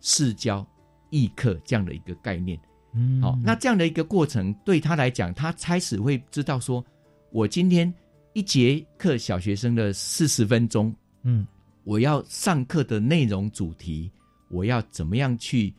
[0.00, 0.66] 试教、
[1.10, 2.58] 议课这样的一个概念。
[2.92, 6.84] 嗯，好，那这样的一个过程对他来讲，他开始会知道说，
[7.30, 7.92] 我今天
[8.32, 11.46] 一节课小学生的四十分钟，嗯，
[11.84, 14.10] 我要上课的内容主题，
[14.48, 15.72] 我要怎么样去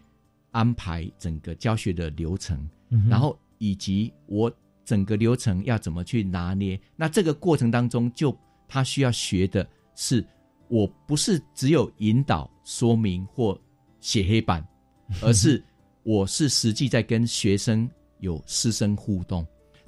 [0.51, 2.69] 安排整个教学的流程，
[3.10, 4.51] 然后以及我
[4.86, 6.79] 整个流程要怎么去拿捏。
[6.95, 8.36] 那这个过程当中，就
[8.67, 10.25] 他需要学的是。
[10.71, 13.60] 我不是只有引导、说明或
[13.99, 14.65] 写黑板，
[15.21, 15.62] 而是
[16.03, 17.88] 我是实际在跟学生
[18.21, 19.45] 有师生互动。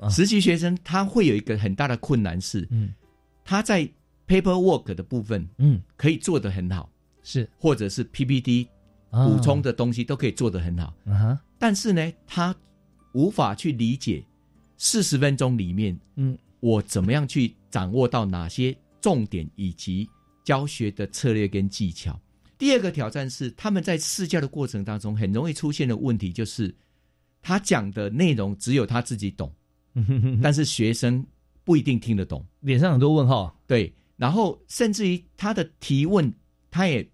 [0.10, 2.94] 实习学生他会有一个很大的困难是，嗯，
[3.46, 3.90] 他在
[4.28, 6.90] paperwork 的部分，嗯，可以做得很好，
[7.24, 7.50] 是。
[7.58, 8.68] 或者是 PPT
[9.10, 12.54] 补充的东西都可以做得很好，啊但是呢，他
[13.14, 14.22] 无法去理解
[14.78, 20.10] 四十分钟里面，嗯，我怎么样去掌握到哪些重点以及。
[20.44, 22.20] 教学的策略跟技巧。
[22.58, 26.74] 第二个挑战是，他们在试教的过程当中，很容易出现的问题就是，
[27.42, 29.54] 他讲的内容只有他自己懂，
[30.42, 31.26] 但是学生
[31.64, 33.60] 不一定听得懂，脸上很多问号。
[33.68, 36.32] 对，然后甚至于他的提问，
[36.72, 37.06] 他也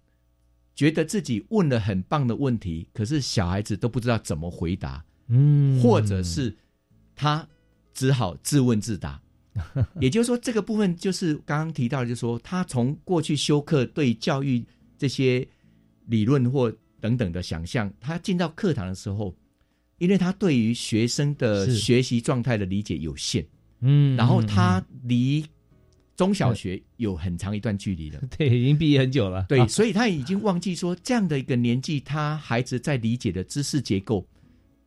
[0.74, 6.56] 觉得自己问了很棒的问题，可是小孩子都不知道怎么回答，嗯，或者是
[7.16, 7.48] 他
[7.92, 9.20] 只好自问自答。
[10.00, 14.64] 也就是说，这个部分就是刚刚提到，就是说，他从过去修课对教育
[14.96, 15.46] 这些
[16.06, 19.34] 理论或等等的想象，他进到课堂的时候，
[19.98, 23.44] 因为他对于学生的学习状态的理解有限，
[23.80, 25.44] 嗯，然后他离
[26.14, 34.24] 中小学有很长一段距离了， 对，已经毕业很久了， 对，所以他已经忘记说，这样的一个年纪，他孩子在理解的知识结构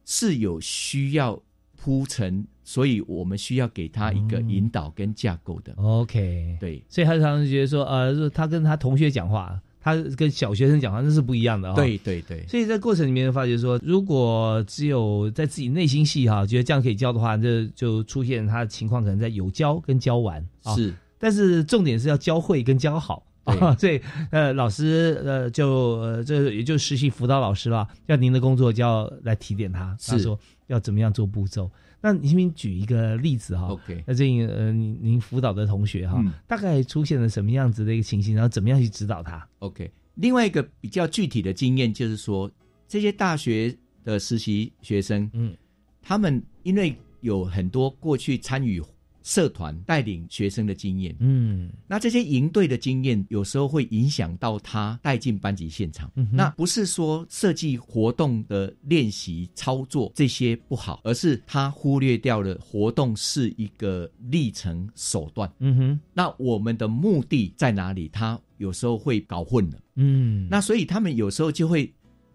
[0.05, 1.43] 是有需要
[1.76, 2.47] 铺陈。
[2.64, 5.74] 所以我们需要给他一个引导跟架构的。
[5.78, 11.74] OK，对，所以他常常觉得说，呃，他跟他同学讲话，他跟小学生讲话那是不一样的。
[11.74, 12.45] 对对对。
[12.47, 20.45] 所以在过程里面发觉说，如果只有在自己内心戏哈，觉得这样可以教的话，这就出现他的情况可能在有教跟教完。
[20.76, 20.93] 是。
[21.20, 23.76] 但是重点是要教会跟教好啊。
[23.80, 23.99] 所以
[24.32, 31.70] 呃，老师呃就呃这也就实习辅导老师了，要您的工作就要来提点他，他说要怎么样做步骤。
[32.06, 42.51] 那您先边举一个例子哈，OK，那这呃，您您辅导的同学哈，大概出现了什么样子的一个情形，然后怎么样去指导他？OK，另外一个比较具体的经验就是说，
[42.89, 43.74] 这些大学
[44.04, 45.56] 的实习学生，嗯，
[46.01, 48.82] 他们因为有很多过去参与
[49.24, 56.11] 社团带领学生的经验，嗯，那这些营队的经验有时候会影响到他带进班级现场。
[56.30, 65.49] 那不是说设计活动的练习操作这些不好，而是他忽略掉了活动是一个历程手段。
[65.59, 68.09] 嗯哼，那我们的目的在哪里？
[68.09, 69.80] 他有时候会搞混了。
[69.95, 71.89] 嗯，那所以他们有时候就会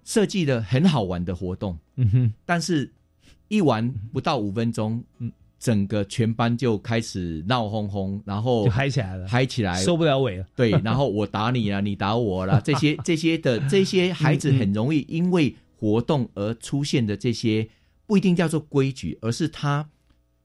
[0.04, 1.78] 设计的很好玩的活动。
[1.96, 2.90] 嗯哼，但是
[3.48, 5.30] 一玩不到五分钟，嗯。
[5.58, 10.46] 整个全班就开始闹哄哄，然后就嗨起来了，嗨起来，收不了尾了。
[10.54, 17.68] 对，然后我打你啊，你打我了， 这些这些的这些孩子很容易因为活动而出现的这些，
[18.06, 19.88] 不一定叫做规矩，而是他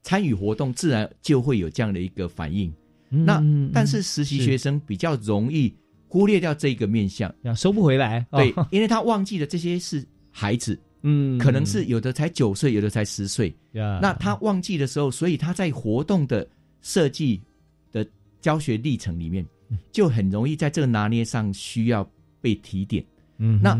[0.02, 2.74] 参与活动自然就会有这样的一个反应。
[3.10, 5.76] 那但是实习学生比较容易
[6.08, 8.26] 忽略掉这个面相，收不回来。
[8.32, 10.80] 对，因为他忘记了这些是孩子。
[11.06, 13.54] 嗯，可能是有的才九岁，有的才十岁。
[13.74, 16.48] 那他忘记的时候，所以他在活动的
[16.82, 17.42] 设计
[17.92, 18.08] 的
[18.40, 19.46] 教学历程里面，
[19.92, 23.06] 就很容易在这个拿捏上需要被提点。
[23.38, 23.78] 嗯，那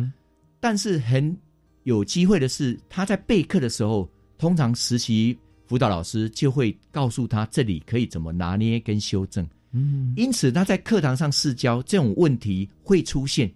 [0.60, 1.36] 但是很
[1.84, 9.48] 有机会的是，他在备课的时候，通常实习辅导老师就会告诉他这里可以怎么拿捏跟修正。
[9.72, 13.50] 嗯，因此他在课堂上试教这种问题会出现，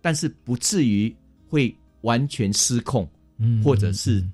[0.00, 1.14] 但是不至于
[1.46, 1.76] 会。
[2.02, 4.24] 完全失控，嗯，或者是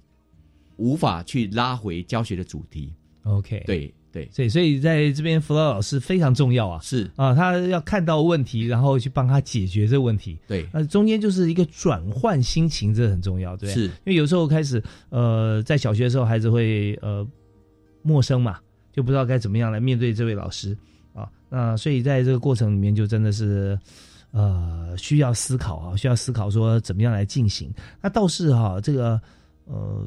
[0.76, 2.92] 无法去拉回教学的主题。
[3.22, 7.10] OK，对对，所以所以在这边辅导老师非常重要啊，是。
[7.16, 10.38] 啊，他要看到问题，然后去帮他解决这个问题。
[10.46, 13.86] 对，那中间就是一个转换心情，这很重要，对，是。
[13.86, 17.26] 因为有时候开始呃，在小学的时候，孩子会呃
[18.02, 18.60] 陌生嘛，
[18.92, 20.76] 就不知道该怎么样来面对这位老师。
[21.12, 23.78] 啊，那所以在这个过程里面，就真的是。
[24.32, 27.72] 呃，需要思考啊，需要思考说怎么样来进行。
[28.02, 29.20] 那倒是哈，这个
[29.64, 30.06] 呃，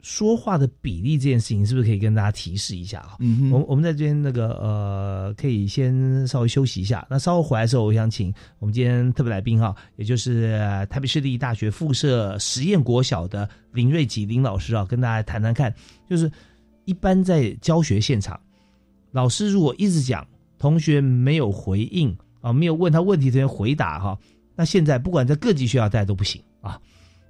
[0.00, 3.16] 说话的比例这件事情，是不是可以跟大家提示一下啊？
[3.20, 7.06] 嗯，我我们在这边那个呃，可以先稍微休息一下。
[7.08, 10.58] 那稍后回来的时候，我想请我们今天特别来宾哈，也就是
[10.90, 15.72] 台北市立大学附设实验国小的林瑞吉林老师啊，跟大家谈谈看，
[16.10, 16.28] 就是
[16.84, 18.40] 一般在教学现场，
[19.12, 20.26] 老师如果一直讲，
[20.58, 22.12] 同学没有回应。
[22.42, 24.18] 啊，没有问他问题，这边回答哈。
[24.54, 26.78] 那现在不管在各级学校带都不行啊。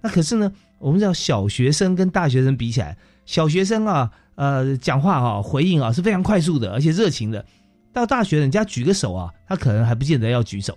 [0.01, 7.45] 那可是呢，我们知道小学生跟大学生比起来，小学生啊，呃，讲话啊，回应啊是非常快速的，而且热情的。
[7.93, 10.77] 到大学人家举个手啊，他可能还不见得要举手。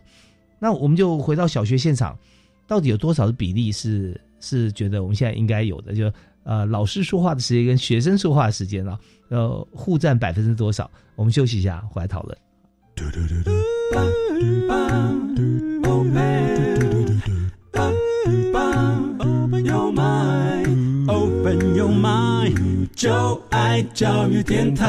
[0.59, 2.15] 那我们就回到小学现场，
[2.67, 5.95] 到底有多少的比例是是觉得我们现在应该有的？
[5.95, 6.11] 就
[6.43, 10.89] 呃，老师说话的时间跟学生说话的时间啊，呃，互占百分之多少？
[11.15, 12.37] 我们休息一下，回来讨论。
[12.95, 13.53] 对对对对
[13.93, 14.01] Open
[19.63, 24.85] your mind, open your mind，就爱教育电台。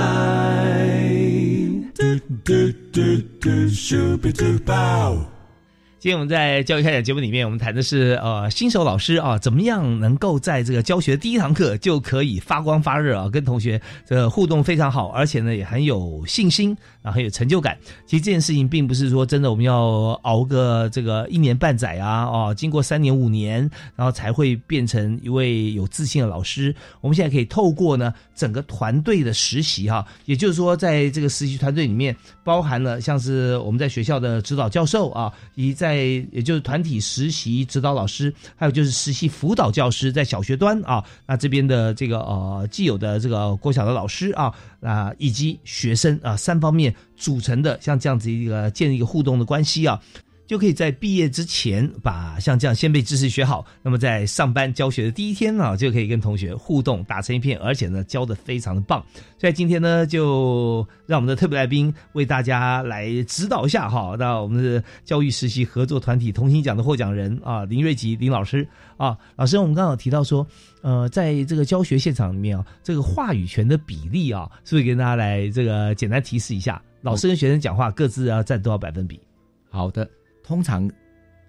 [5.99, 16.77] 今天我们在教育开讲节目里面，我们谈的是呃新手老师啊，怎么样能够在这个教学第一堂课就可以发光发热啊，跟同学的互动非常好，而且呢也很有信心。
[17.07, 17.79] 啊，很有成就感。
[18.05, 23.61] 其实这件事情并不是说真的，我们要熬个这个一年半载啊，哦，经过三年五年，
[23.95, 26.75] 然后才会变成一位有自信的老师。
[27.01, 35.97] 我们现在可以透过呢整个团队的实习哈，也就是说，在这个实习团队里面，包含了像是我们在学校的指导教授啊，以及在
[36.33, 44.53] 也就是团体实习指导老师，还有就是实习辅导教师在小学端啊，那这边的这个呃既有的这个郭晓的老师啊。
[44.81, 50.01] 啊，以及学生啊，三方面组成的，像这样子一个建立一个互动的关系啊。
[50.47, 59.05] 就可以在毕业之前把像这样先辈知识学好，那么在上班教学的第一天啊，就可以跟同学互动打成一片，而且呢教的非常的棒。
[59.39, 64.15] 所以今天呢，就让我们的特别来宾为大家来指导一下哈。
[64.19, 68.67] 那我们的教育实习合作团体同心奖的获奖人啊，林瑞吉林老师
[68.97, 70.47] 啊，老师，我们刚好提到说，
[70.83, 76.81] 呃，在这个教学现场里面啊，这个话语权的比例啊，是不是跟大家来这个简单提示一下？
[77.03, 79.21] 老师跟学生讲话各自要占多少百分比？
[79.69, 80.09] 好的。
[80.47, 80.89] 通常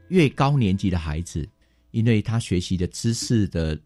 [0.08, 1.48] 越高年级的孩子，
[1.92, 3.80] 因为他学习的知识的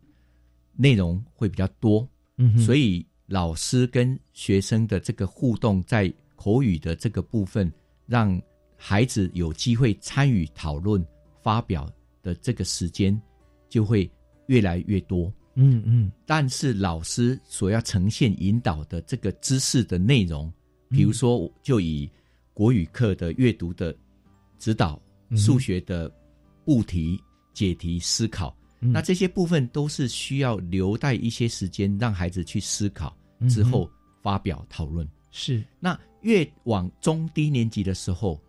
[0.73, 2.07] 内容会比较多，
[2.37, 7.69] 嗯，所以老师跟学生的这个互动，在口语的这个部分，
[8.07, 8.41] 让
[8.77, 11.05] 孩子有机会参与讨论、
[11.41, 11.91] 发表
[12.23, 13.21] 的这个时间
[13.67, 14.09] 就会
[14.45, 16.09] 越来越多，嗯嗯。
[16.25, 20.49] 但是老师所要呈现、引导的这个知识的内容，
[20.87, 22.09] 比如说，就以
[22.53, 23.93] 国语课的阅读的。
[24.61, 25.01] 指导
[25.35, 26.07] 数学的
[26.63, 27.19] 布题、
[27.51, 33.17] 解题、思考，那这些部分都是需要留待一些时间让孩子去思考
[33.49, 33.89] 之后
[34.21, 35.07] 发表讨论。
[35.31, 38.39] 是，那越往中低年级的时候，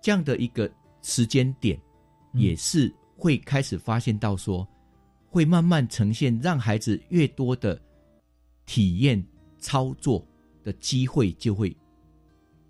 [0.00, 0.70] 这样的一个
[1.02, 1.76] 时间点，
[2.32, 4.64] 也是会开始发现到说，
[5.28, 7.80] 会慢慢呈现，让孩子越多的
[8.66, 9.20] 体验
[9.58, 10.24] 操作
[10.62, 11.76] 的机会就会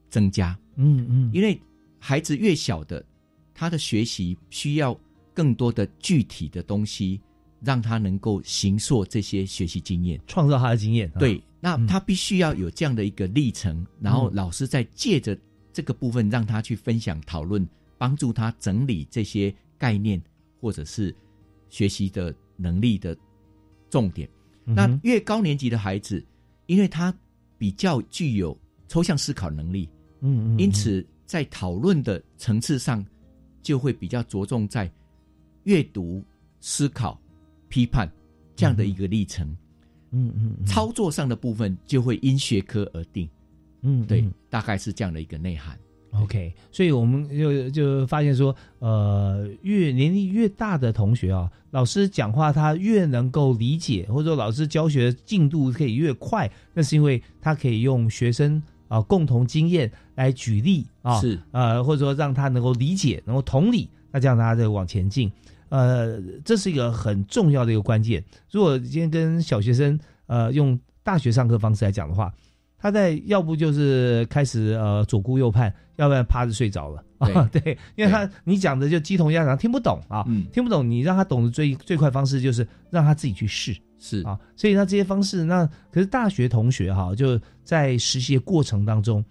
[0.09, 0.59] 增加。
[0.77, 1.61] 嗯嗯，因为
[2.07, 3.05] 孩子越小的，
[3.53, 4.97] 他的学习需要
[5.35, 7.21] 更多的具体的东西，
[7.61, 11.11] 让他能够形塑这些学习经验，创造他的经验。
[11.19, 11.43] 对。
[11.59, 15.37] 那他必须要有这样的一个历程，然后老师再借着
[15.73, 17.67] 这个部分让他去分享讨论，
[17.99, 20.23] 帮助他整理这些概念
[20.61, 21.13] 或者是
[21.69, 23.17] 学习的能力的
[23.91, 24.29] 重点。
[24.65, 26.25] 那越高年级的孩子，
[26.67, 27.13] 因为他
[27.59, 29.89] 比较具有抽象思考能力，
[30.21, 33.05] 嗯嗯，因此在讨论的层次上
[33.63, 34.91] 就会比较着重在
[35.65, 36.23] 阅读、
[36.61, 37.21] 思考、
[37.69, 38.11] 批判
[38.55, 39.47] 这样的一个历程。
[40.13, 43.29] 嗯嗯，操作上的部分就会因学科而定，
[43.83, 45.77] 嗯，对，大概是这样的一个内涵。
[46.13, 65.31] OK，所以我们就就发现说，呃，越年龄越大的同学啊，老师讲话他越能够理解，或者说老师教学进度可以越快，那是因为他可以用学生啊共同经验来举例啊，是呃，或者说让他能够理解，能够同理，那这样他就往前进。
[65.69, 68.23] 呃，这是一个很重要的一个关键。
[68.51, 72.33] 如果今天跟小学生呃用大学上课方式来讲的话，
[72.79, 77.49] 他在要不就是开始呃左顾右盼，要不然趴着睡着了啊。
[77.51, 80.89] 对，因为他你讲的就鸡同鸭讲，听不懂啊，听不懂。
[80.89, 84.39] 你让他懂的最最快方式就是让他自己去试，是啊。
[84.57, 89.25] 所以那这些方式，那可是大学同学哈，就在实习的过程当中，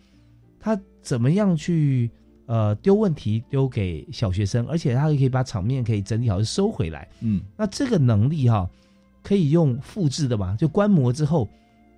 [0.60, 2.10] 他怎么样去？
[2.48, 7.08] 呃，丢问题丢给小学生，而且他也可以把场面可以整理好收回来。
[7.22, 8.70] 嗯，那这个能力哈，
[9.24, 10.56] 可以用复制的嘛？
[10.56, 11.50] 就观摩之后，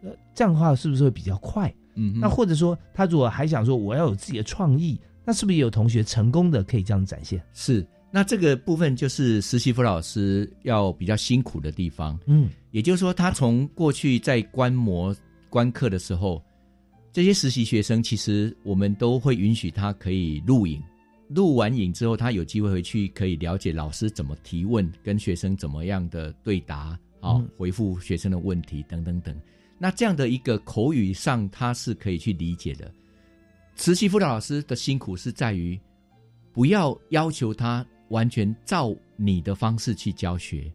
[0.04, 1.70] 呃，这样的话是不是会比较快？
[1.96, 7.44] 嗯，那或者说他如果还想说我要有自己的创意，那是不是也有同学成功的可以这样展现？
[7.52, 12.20] 是，那这个部分就是实习辅导老师要比较辛苦的地方。
[12.26, 15.16] 嗯，也就是说，他从过去在观摩
[15.50, 16.44] 观课的时候。
[17.14, 20.80] 这些实习学生，其实我们都会允许他可以录影，
[21.30, 29.36] 录完影之后，他有机会回去可以了解老师怎么提问，跟学生怎么样的对答，啊，回复学生的问题等等等。
[29.80, 32.92] 那这样的一个口语上，他是可以去理解的。
[33.76, 35.80] 实习辅导老师的辛苦是在于，
[36.54, 40.72] 不要要求他完全照你的方式去教学，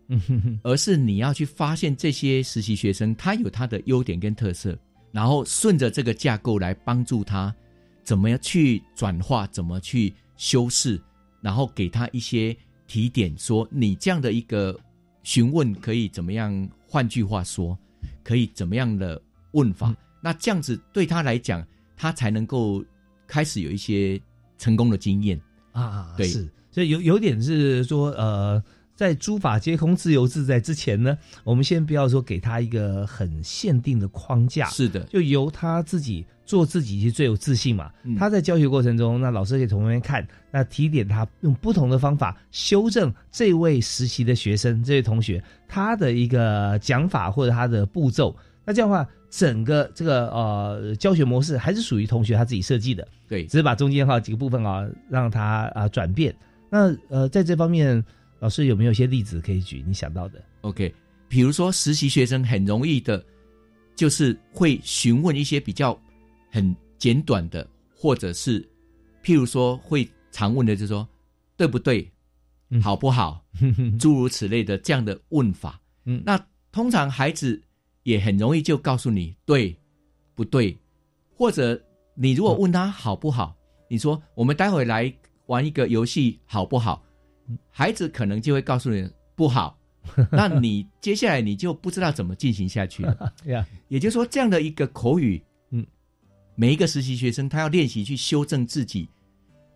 [0.62, 4.78] 而是你要去发现这些实习学生他有他的优点跟特色。
[5.11, 7.55] 然后顺着这个架构来帮助他，
[8.03, 10.99] 怎么样去转化，怎么去修饰，
[11.43, 12.57] 然后给他一些
[12.87, 14.74] 提点，说你这样的一个
[15.22, 16.68] 询问可以怎么样？
[16.87, 17.78] 换句话说，
[18.24, 19.20] 可以怎么样的
[19.53, 19.95] 问法？
[20.22, 21.62] 那这样子对他来讲，
[21.95, 22.83] 他才能够
[23.26, 24.18] 开始有一些
[24.57, 25.39] 成功的经验
[25.72, 26.14] 啊。
[26.16, 26.26] 对，
[26.72, 28.60] 所以有有点是说呃。
[28.94, 37.90] 在诸法皆空、自由自在之前呢，我们先不要说给他一个很限定的框架，是的，就由他自己做自己，其实最有自信嘛。
[38.16, 48.36] 他在教学过程中，那老师可以从旁边看，那提点他用不同的方法修正这位实习的学生、这位同学他的一个讲法或者他的步骤。
[48.64, 56.32] 那这样的话，整个这个呃教学模式还是属于同学他自己设计的，对，只是把中间哈几个部分啊让他啊转变。
[56.72, 58.02] 那呃在这方面。
[58.42, 59.84] 老师有没有一些例子可以举？
[59.86, 60.92] 你想到的？OK，
[61.28, 63.24] 比如说实习学生很容易的，
[63.94, 65.96] 就是会询问一些比较
[66.50, 67.64] 很简短的，
[67.94, 68.60] 或者是
[69.22, 71.08] 譬如说会常问的，就是说
[71.56, 72.10] 对不对，
[72.82, 73.44] 好不好，
[73.96, 75.80] 诸如此类的这样的问法。
[76.04, 76.36] 嗯，那
[76.72, 77.62] 通常孩子
[78.02, 79.72] 也很容易就告诉你对
[80.34, 80.76] 不对，
[81.36, 81.80] 或者
[82.16, 83.56] 你如果问他好不好，
[83.86, 85.14] 你说我们待会来
[85.53, 87.05] 玩一个游戏好不好？
[87.70, 89.78] 孩子可能就会告诉你不好，
[90.32, 93.34] 那你接下来你就不知道怎么进行下去了。
[93.88, 95.86] 也就是说，这样的一个口语，嗯，
[96.55, 99.07] 每一个实习学生他要练习去修正自己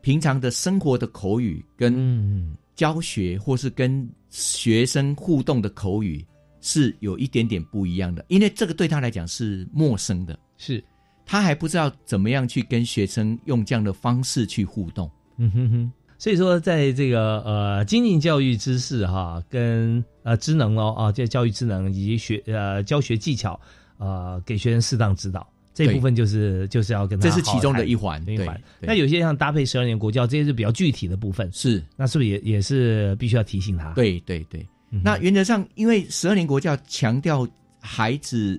[0.00, 6.24] 平常的生活的口语，跟教学或是跟学生互动的口语
[6.62, 10.82] 是有一点点不一样的，因为这个对他来讲是陌生的，是
[11.26, 15.10] 他还不知道怎么样去跟学生用这样的方式去互动。
[15.36, 15.92] 嗯哼哼。
[16.18, 23.60] 所以说，在这个呃，精进教育知识哈，跟呃，职能哦啊，这教育职能以及学呃教学技巧
[23.98, 28.58] 啊，给学生适当指导，这部分就是就是要跟他这是其中的一环一环。
[28.80, 33.92] 那有些像搭配十二年国教，这些是比较具体的部分，是那是不是也也是必须要提醒他？
[33.92, 34.66] 对对对。
[35.04, 37.46] 那原则上，因为十二年国教强调
[37.78, 38.58] 孩子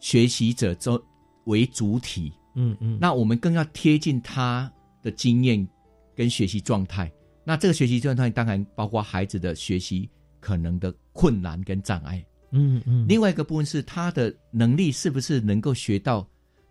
[0.00, 0.98] 学习者中
[1.44, 4.72] 为主体，嗯嗯，那我们更要贴近他
[5.02, 5.68] 的经验
[6.14, 7.12] 跟学习状态。
[7.44, 10.08] 那这个学习状态当然包括孩子的学习
[10.40, 12.24] 可能的困难跟障碍。
[12.52, 16.26] 嗯嗯，另外一个部分是他的能力是不是能够学到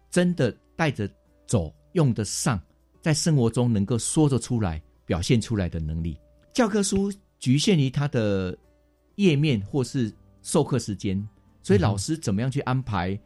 [0.09, 1.09] 真的带着
[1.45, 2.59] 走用得上，
[3.01, 6.17] 在生活中能够说得出来、表现出来的能力。
[6.53, 8.57] 教科书局限于他的
[9.15, 11.21] 页面或是授课时间，
[11.61, 13.19] 所以老师怎么样去安排，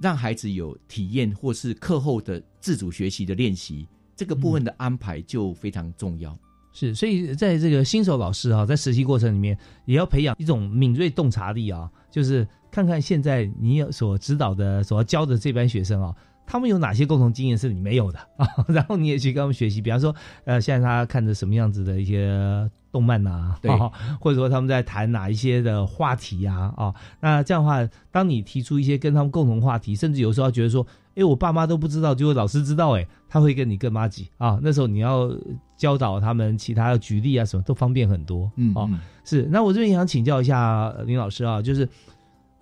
[0.00, 6.36] 让孩子有体验或是课后的自主学习的练习，这个部分的安排就非常重要。
[6.72, 16.12] 是，所以在这个新手老师啊，在实习过程里面，也要培养一种敏锐洞察力啊，就是看看现在你所指导的、所要教的这班学生啊，
[16.46, 19.80] 他们有哪些共同经验是你没有的 啊，然后你也去跟他们学习。
[19.80, 20.14] 比方说，
[20.44, 23.70] 呃，现在他看着什么样子的一些动漫呐，对，
[24.20, 30.86] 或者说他们在谈哪一些的话题呀，啊，那这样的话，当你提出一些跟他们共同话题，甚至有时候觉得说。
[31.14, 34.58] 哎，我爸妈都不知道，结果老师知道，哎，他会跟你更妈几啊。
[34.60, 35.30] 那时候你要
[35.76, 38.50] 教导他们其他的举例啊，什么都方便很多。
[38.56, 38.90] 嗯，哦，
[39.24, 39.48] 是。
[39.52, 41.88] 那我这边也想请教一下林老师啊，就是，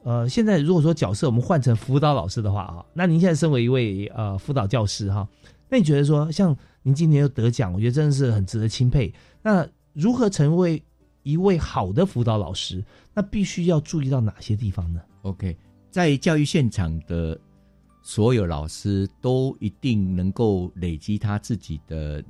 [0.03, 5.29] 呃，现在如果说角色我们换成辅导老师的话啊，那您现在身为一位呃辅导教师哈，
[5.69, 9.13] 那你觉得说，像您今年又得奖，我觉得真的是很值得钦佩。
[9.43, 10.83] 那如何成为
[11.23, 12.85] 一位好的辅导老师？
[13.15, 15.57] 那必须要注意到哪些地方呢？OK，
[15.91, 17.39] 在教育现场的。
[18.05, 22.21] 所有老师都一定能够累积他自己的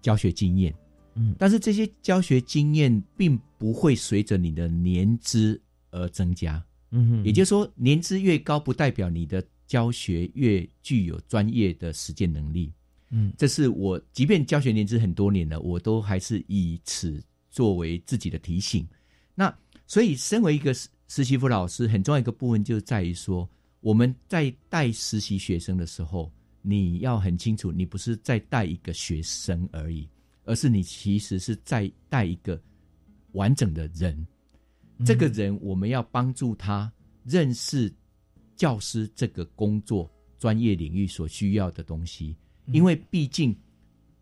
[0.00, 0.72] 教学经验，
[1.16, 5.60] 嗯，但是这些教学经验并不会随着你的年资
[5.90, 12.72] 而增加，嗯，也就是说，年资越高，不代表你的教学越具有专业的实践能力，
[13.10, 18.86] 嗯，这是我即便教学年资很多年了，我都还是以此作为自己的提醒。
[19.34, 19.54] 那
[19.86, 23.48] 所以，身为一个实实习辅导老师，很重要一个部分就在于说。
[23.80, 26.32] 我们在带实习学生的时候，
[26.62, 30.08] 你要很清楚，你不是在带一个学生而已，
[30.44, 32.60] 而是你其实是在带一个
[33.34, 34.26] 完整的人。
[35.04, 36.92] 这个人，我们要帮助他
[37.24, 37.92] 认识
[38.56, 42.36] 教师这个工作专业领域所需要的东西，
[42.66, 43.56] 因为毕竟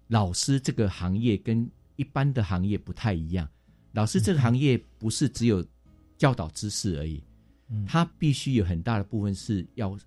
[0.09, 3.49] 老师这个行业跟一般的行业不太一样。
[3.93, 5.65] 老师这个行业不是只有
[6.19, 7.23] 教导知识而已。
[7.85, 9.99] 他必须有很大的部分是要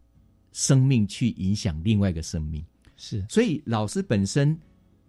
[0.53, 2.65] 生命去影响另外一个生命，
[2.95, 3.25] 是。
[3.27, 4.57] 所以老师本身，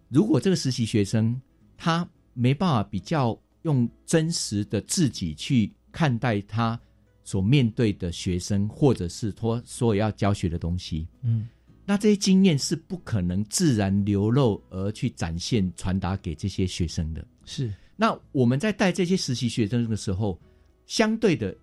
[0.09, 1.39] 如果这个实习学生
[1.77, 6.79] 他没办法比较用真实的自己去看待他
[7.23, 11.47] 所面对的学生，或者是说所有要教学的东西，嗯，
[11.85, 17.25] 那这些经验是不可能自然流露而去展现传达给这些学生的。
[17.45, 17.73] 是。
[17.95, 20.39] 那我们在带这些实习学生的时候，
[20.85, 21.55] 相对的。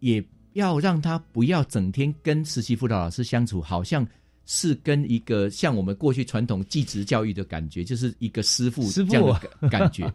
[0.00, 0.22] 也
[0.52, 4.06] 要让他不要整天跟实习辅导老师相处，好像
[4.46, 9.24] 是跟一个像我们过去传统继职教育的感觉，就是一个师傅这样
[9.60, 10.12] 的感 觉。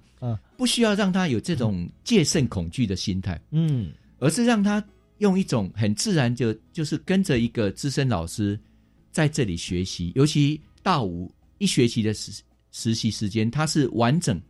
[0.57, 4.83] 不需要让他有这种戒慎恐惧的心态，嗯，而是让他
[5.19, 8.59] 用一种很自然就就是跟着一个资深老师
[9.11, 10.11] 在这里学习。
[10.15, 14.41] 尤其大五一学期的实实习时间，他是完整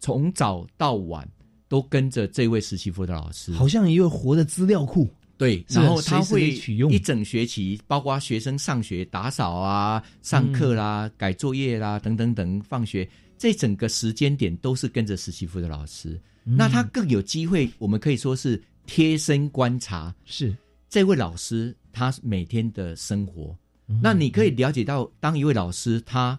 [0.00, 1.28] 从早到晚。
[1.68, 5.10] 都跟着这位实习辅导老师，好像一个活的资料库。
[5.38, 6.50] 对，然后他会
[6.90, 13.08] 一整学期，包括学生上学、打扫啊、上课啦、改作业啦等等等，放学。
[13.38, 16.18] 这整个时间点都是跟着实习辅导老师。
[16.42, 20.56] 那他更有机会，我们可以说是贴身观察，是。
[20.88, 23.54] 这位老师他每天的生活。
[24.00, 26.38] 那你可以了解到，当一位老师他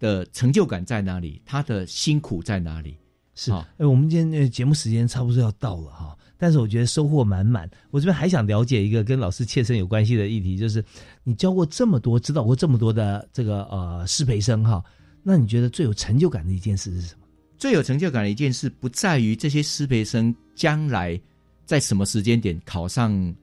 [0.00, 2.96] 的成就感在哪里，他的辛苦在哪里。
[3.36, 7.66] 是，哎，我们今天节目时间差不多要到了哈，但是我觉得收获满满。
[7.90, 10.84] 我这边还想了解一个跟老师切身有关系的议题，就是
[11.22, 14.84] 你教过这么多，指导过这么多的这个呃师培生哈，
[15.22, 17.26] 那你觉得最有成就感的一件事是什么？
[17.56, 21.18] 最有成就感的一件事，不在于这些师培生将来
[21.64, 23.34] 在什么时间点考上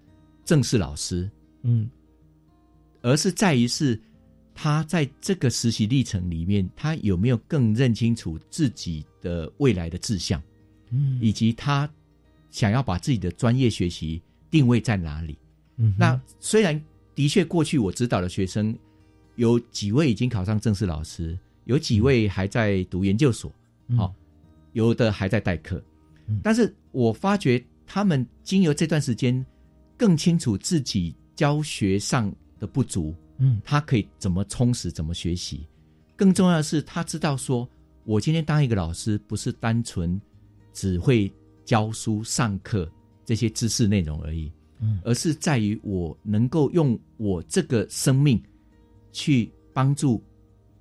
[0.46, 1.28] 正式老师，
[1.64, 1.90] 嗯，
[3.02, 4.00] 而是在于是。
[4.54, 10.44] 他在这个实习历程里面，他有没有更认清楚自己的未来的志向，
[10.90, 11.90] 嗯，以及他
[12.52, 15.38] 想要把自己的专业学习定位在哪里？
[15.78, 16.80] 嗯，那虽然
[17.16, 18.78] 的确过去我指导的学生
[19.36, 23.52] 有几位已经考上正式老师，有几位还在读研究所，
[23.98, 24.14] 好，
[24.74, 25.82] 有的还在代课，
[26.44, 29.44] 但是我发觉他们经由这段时间
[29.98, 33.16] 更清楚自己教学上的不足。
[33.44, 35.66] 嗯，他可以怎么充实，怎么学习？
[36.16, 37.68] 更重要的是，他知道说，
[38.04, 40.22] 我今天当一个老师，不是单纯
[40.74, 41.32] 只会
[41.66, 42.90] 教书、上课
[43.26, 44.52] 这些知识内容而已。
[44.84, 48.42] 嗯而是在于我能够用我这个生命
[49.12, 50.24] 去帮助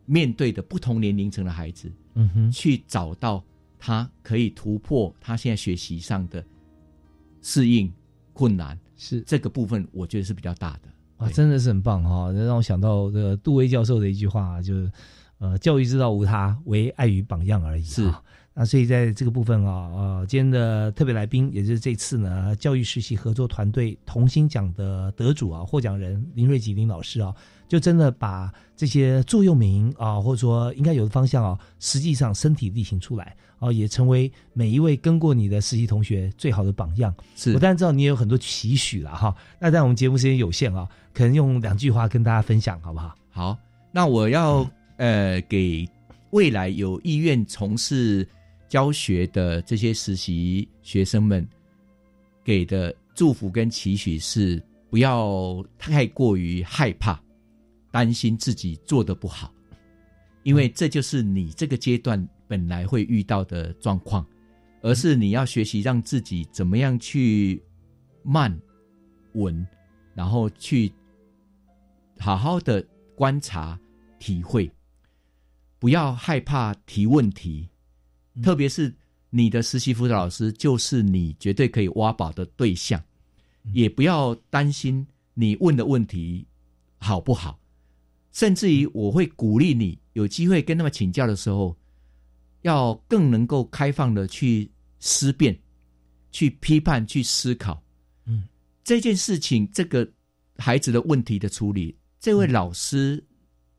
[0.07, 3.45] 面对的不同年龄层的孩子，嗯哼，去找到
[3.79, 6.43] 他可以突破他现在学习上的
[7.43, 7.93] 适应
[8.33, 10.89] 困难，是这个部分，我觉得是比较大的。
[11.19, 12.33] 啊，真的是很棒哈！
[12.33, 14.91] 让我想到这个杜威教授的一句话，就是
[15.37, 17.85] 呃，教育之道无他，唯爱与榜样而已。
[17.85, 18.11] 是。
[18.61, 27.35] 那所以在这个部分啊，呃，今天的特别来宾，也就是这次呢教育实习合作团队同心奖的得主啊，获奖人林瑞吉林老师啊，
[27.67, 37.15] 就真的把这些座右铭啊，或者说应该有的方向啊，实际上身体力行出来啊，也成为每一位跟过你的实习同学最好的榜样。
[37.37, 43.15] 是我当然知道你也有很多期许了哈，那但我们节目时间有限啊，可能用两句话跟大家分享好不好？
[43.31, 43.59] 好，
[43.91, 45.89] 那我要呃给
[46.33, 48.29] 未来有意愿从事。
[48.71, 51.47] 教学的这些实习学生们
[52.45, 57.21] 给的祝福跟期许是：不要太过于害怕、
[57.91, 59.53] 担心自己做的不好，
[60.45, 64.25] 因为这就是你这个阶段本来会遇到的状况，
[64.83, 67.61] 而是你要学习让自己怎么样去
[68.23, 68.57] 慢、
[69.33, 69.67] 稳，
[70.15, 70.93] 然后去
[72.21, 72.81] 好好的
[73.17, 73.79] 观察、
[74.21, 74.71] 体会，
[75.81, 77.69] 不要害怕提问题。
[78.43, 78.95] 特别是
[79.31, 83.03] 你的实习辅导老师，就是你绝对可以挖宝的对象，
[83.73, 86.47] 也不要担心你问的问题
[86.99, 87.59] 好不好，
[88.33, 91.77] 甚至于我会鼓励你有机会跟他们请教的时候，
[92.63, 95.59] 要更能够开放的去思辨、
[96.31, 97.83] 去批判、去思考。
[98.27, 98.45] 嗯，
[98.85, 100.09] 这件事情，这个
[100.57, 103.25] 孩子的问题的处理，这位老师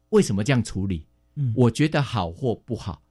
[0.09, 1.05] 为什么这样处理？
[1.35, 3.01] 嗯，我觉得好或不好。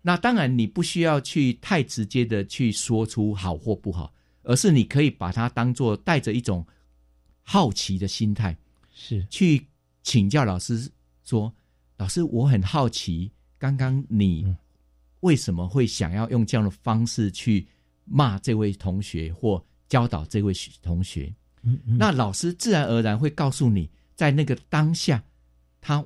[0.00, 4.12] 那当然，你不需要去太直接的去说出好或不好，
[4.42, 6.64] 而是你可以把它当做带着一种
[7.42, 8.56] 好奇的心态，
[8.94, 9.66] 是去
[10.02, 10.90] 请教老师
[11.24, 11.52] 说
[11.98, 14.54] ：“老师，我很好奇，刚刚你
[15.20, 17.66] 为什么会想要用这样的方式去
[18.04, 25.22] 骂这位同学或教导这位同学？”嗯，那老师自然而然会告诉你，在那个当下，
[25.80, 26.04] 他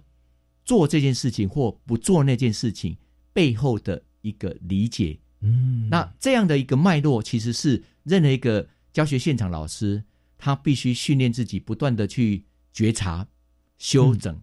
[0.65, 2.97] 做这件事情或不做那件事情。
[3.37, 10.03] 背后的一个理解，嗯，那这样的一个脉络，其实是任何一个教学现场老师，
[10.39, 13.29] 他必须训练自己，不断的去觉察、
[13.77, 14.41] 修整，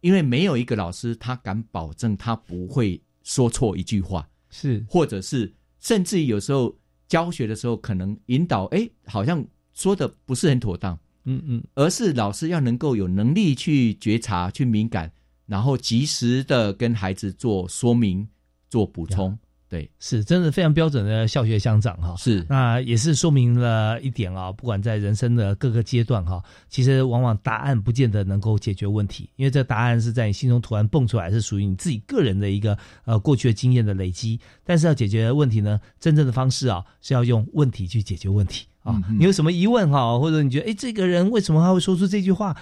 [0.00, 6.76] 因为没有一个老师他敢保证他不会说错一句话，是，或者是甚至有时候
[7.06, 15.12] 教学的时候，可能引导，哎，好像说的不是很妥当，嗯嗯，而是老师要能够有能力去觉察、去敏感。
[15.52, 18.26] 然后及时的跟孩子做说明、
[18.70, 19.38] 做补充，
[19.68, 22.14] 对，是真的非常标准的校学相长哈。
[22.16, 34.40] 是，那也是说明了一点啊，不管在人生的各个阶段哈，其实往往答案不见得能够解决问题，因为这答案是在你心中突然蹦出来，是属于你自己个人的一个呃过去的经验的累积。
[34.64, 38.98] 但是要解决问题呢，真正的方式啊，是要用问题去解决问题啊。
[39.18, 42.56] 你有什么疑问哈，或者你觉得哎，这个人为什么他会说出这句话？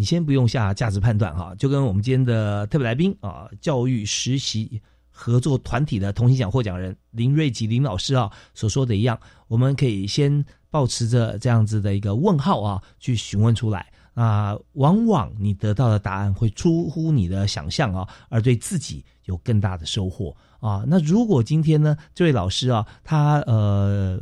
[0.00, 4.80] 你先不用下价值判断哈，就跟我们今天的特别来宾啊，教育实习
[5.10, 20.82] 合作团体的同心奖获奖人林瑞吉林老师啊所说的一样，我们可以先保持着这样子的一个问号啊，去询问出来啊，往往你得到的答案会出乎你的想象啊，而对自己有更大的收获啊。
[20.86, 24.18] 那如果今天呢，这位老师啊，他呃。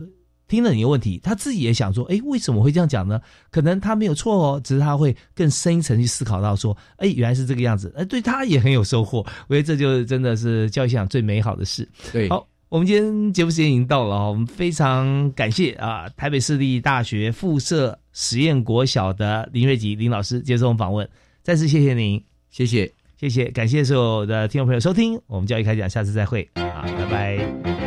[0.48, 3.20] 听了你的问题，他自己也想说：“哎，为什么会这样讲呢？
[3.50, 7.92] 可能他没有错哦，只是他会更深一层去思考到说：，哎，原来是这个样子。
[7.96, 9.18] 哎，对他也很有收获。
[9.46, 11.88] 我觉得这就真的是教育现场最美好的事。
[12.12, 21.08] 对，好，我们今天节目时间已经到了啊，我们非常感谢啊，台北市立大学附设实验国小的林瑞吉林老师接受我们访问，
[21.42, 22.90] 再次谢谢您，谢谢，
[23.20, 27.77] 谢谢，感谢所有的听众朋友收听，我们教育开讲，下次再会啊，拜拜。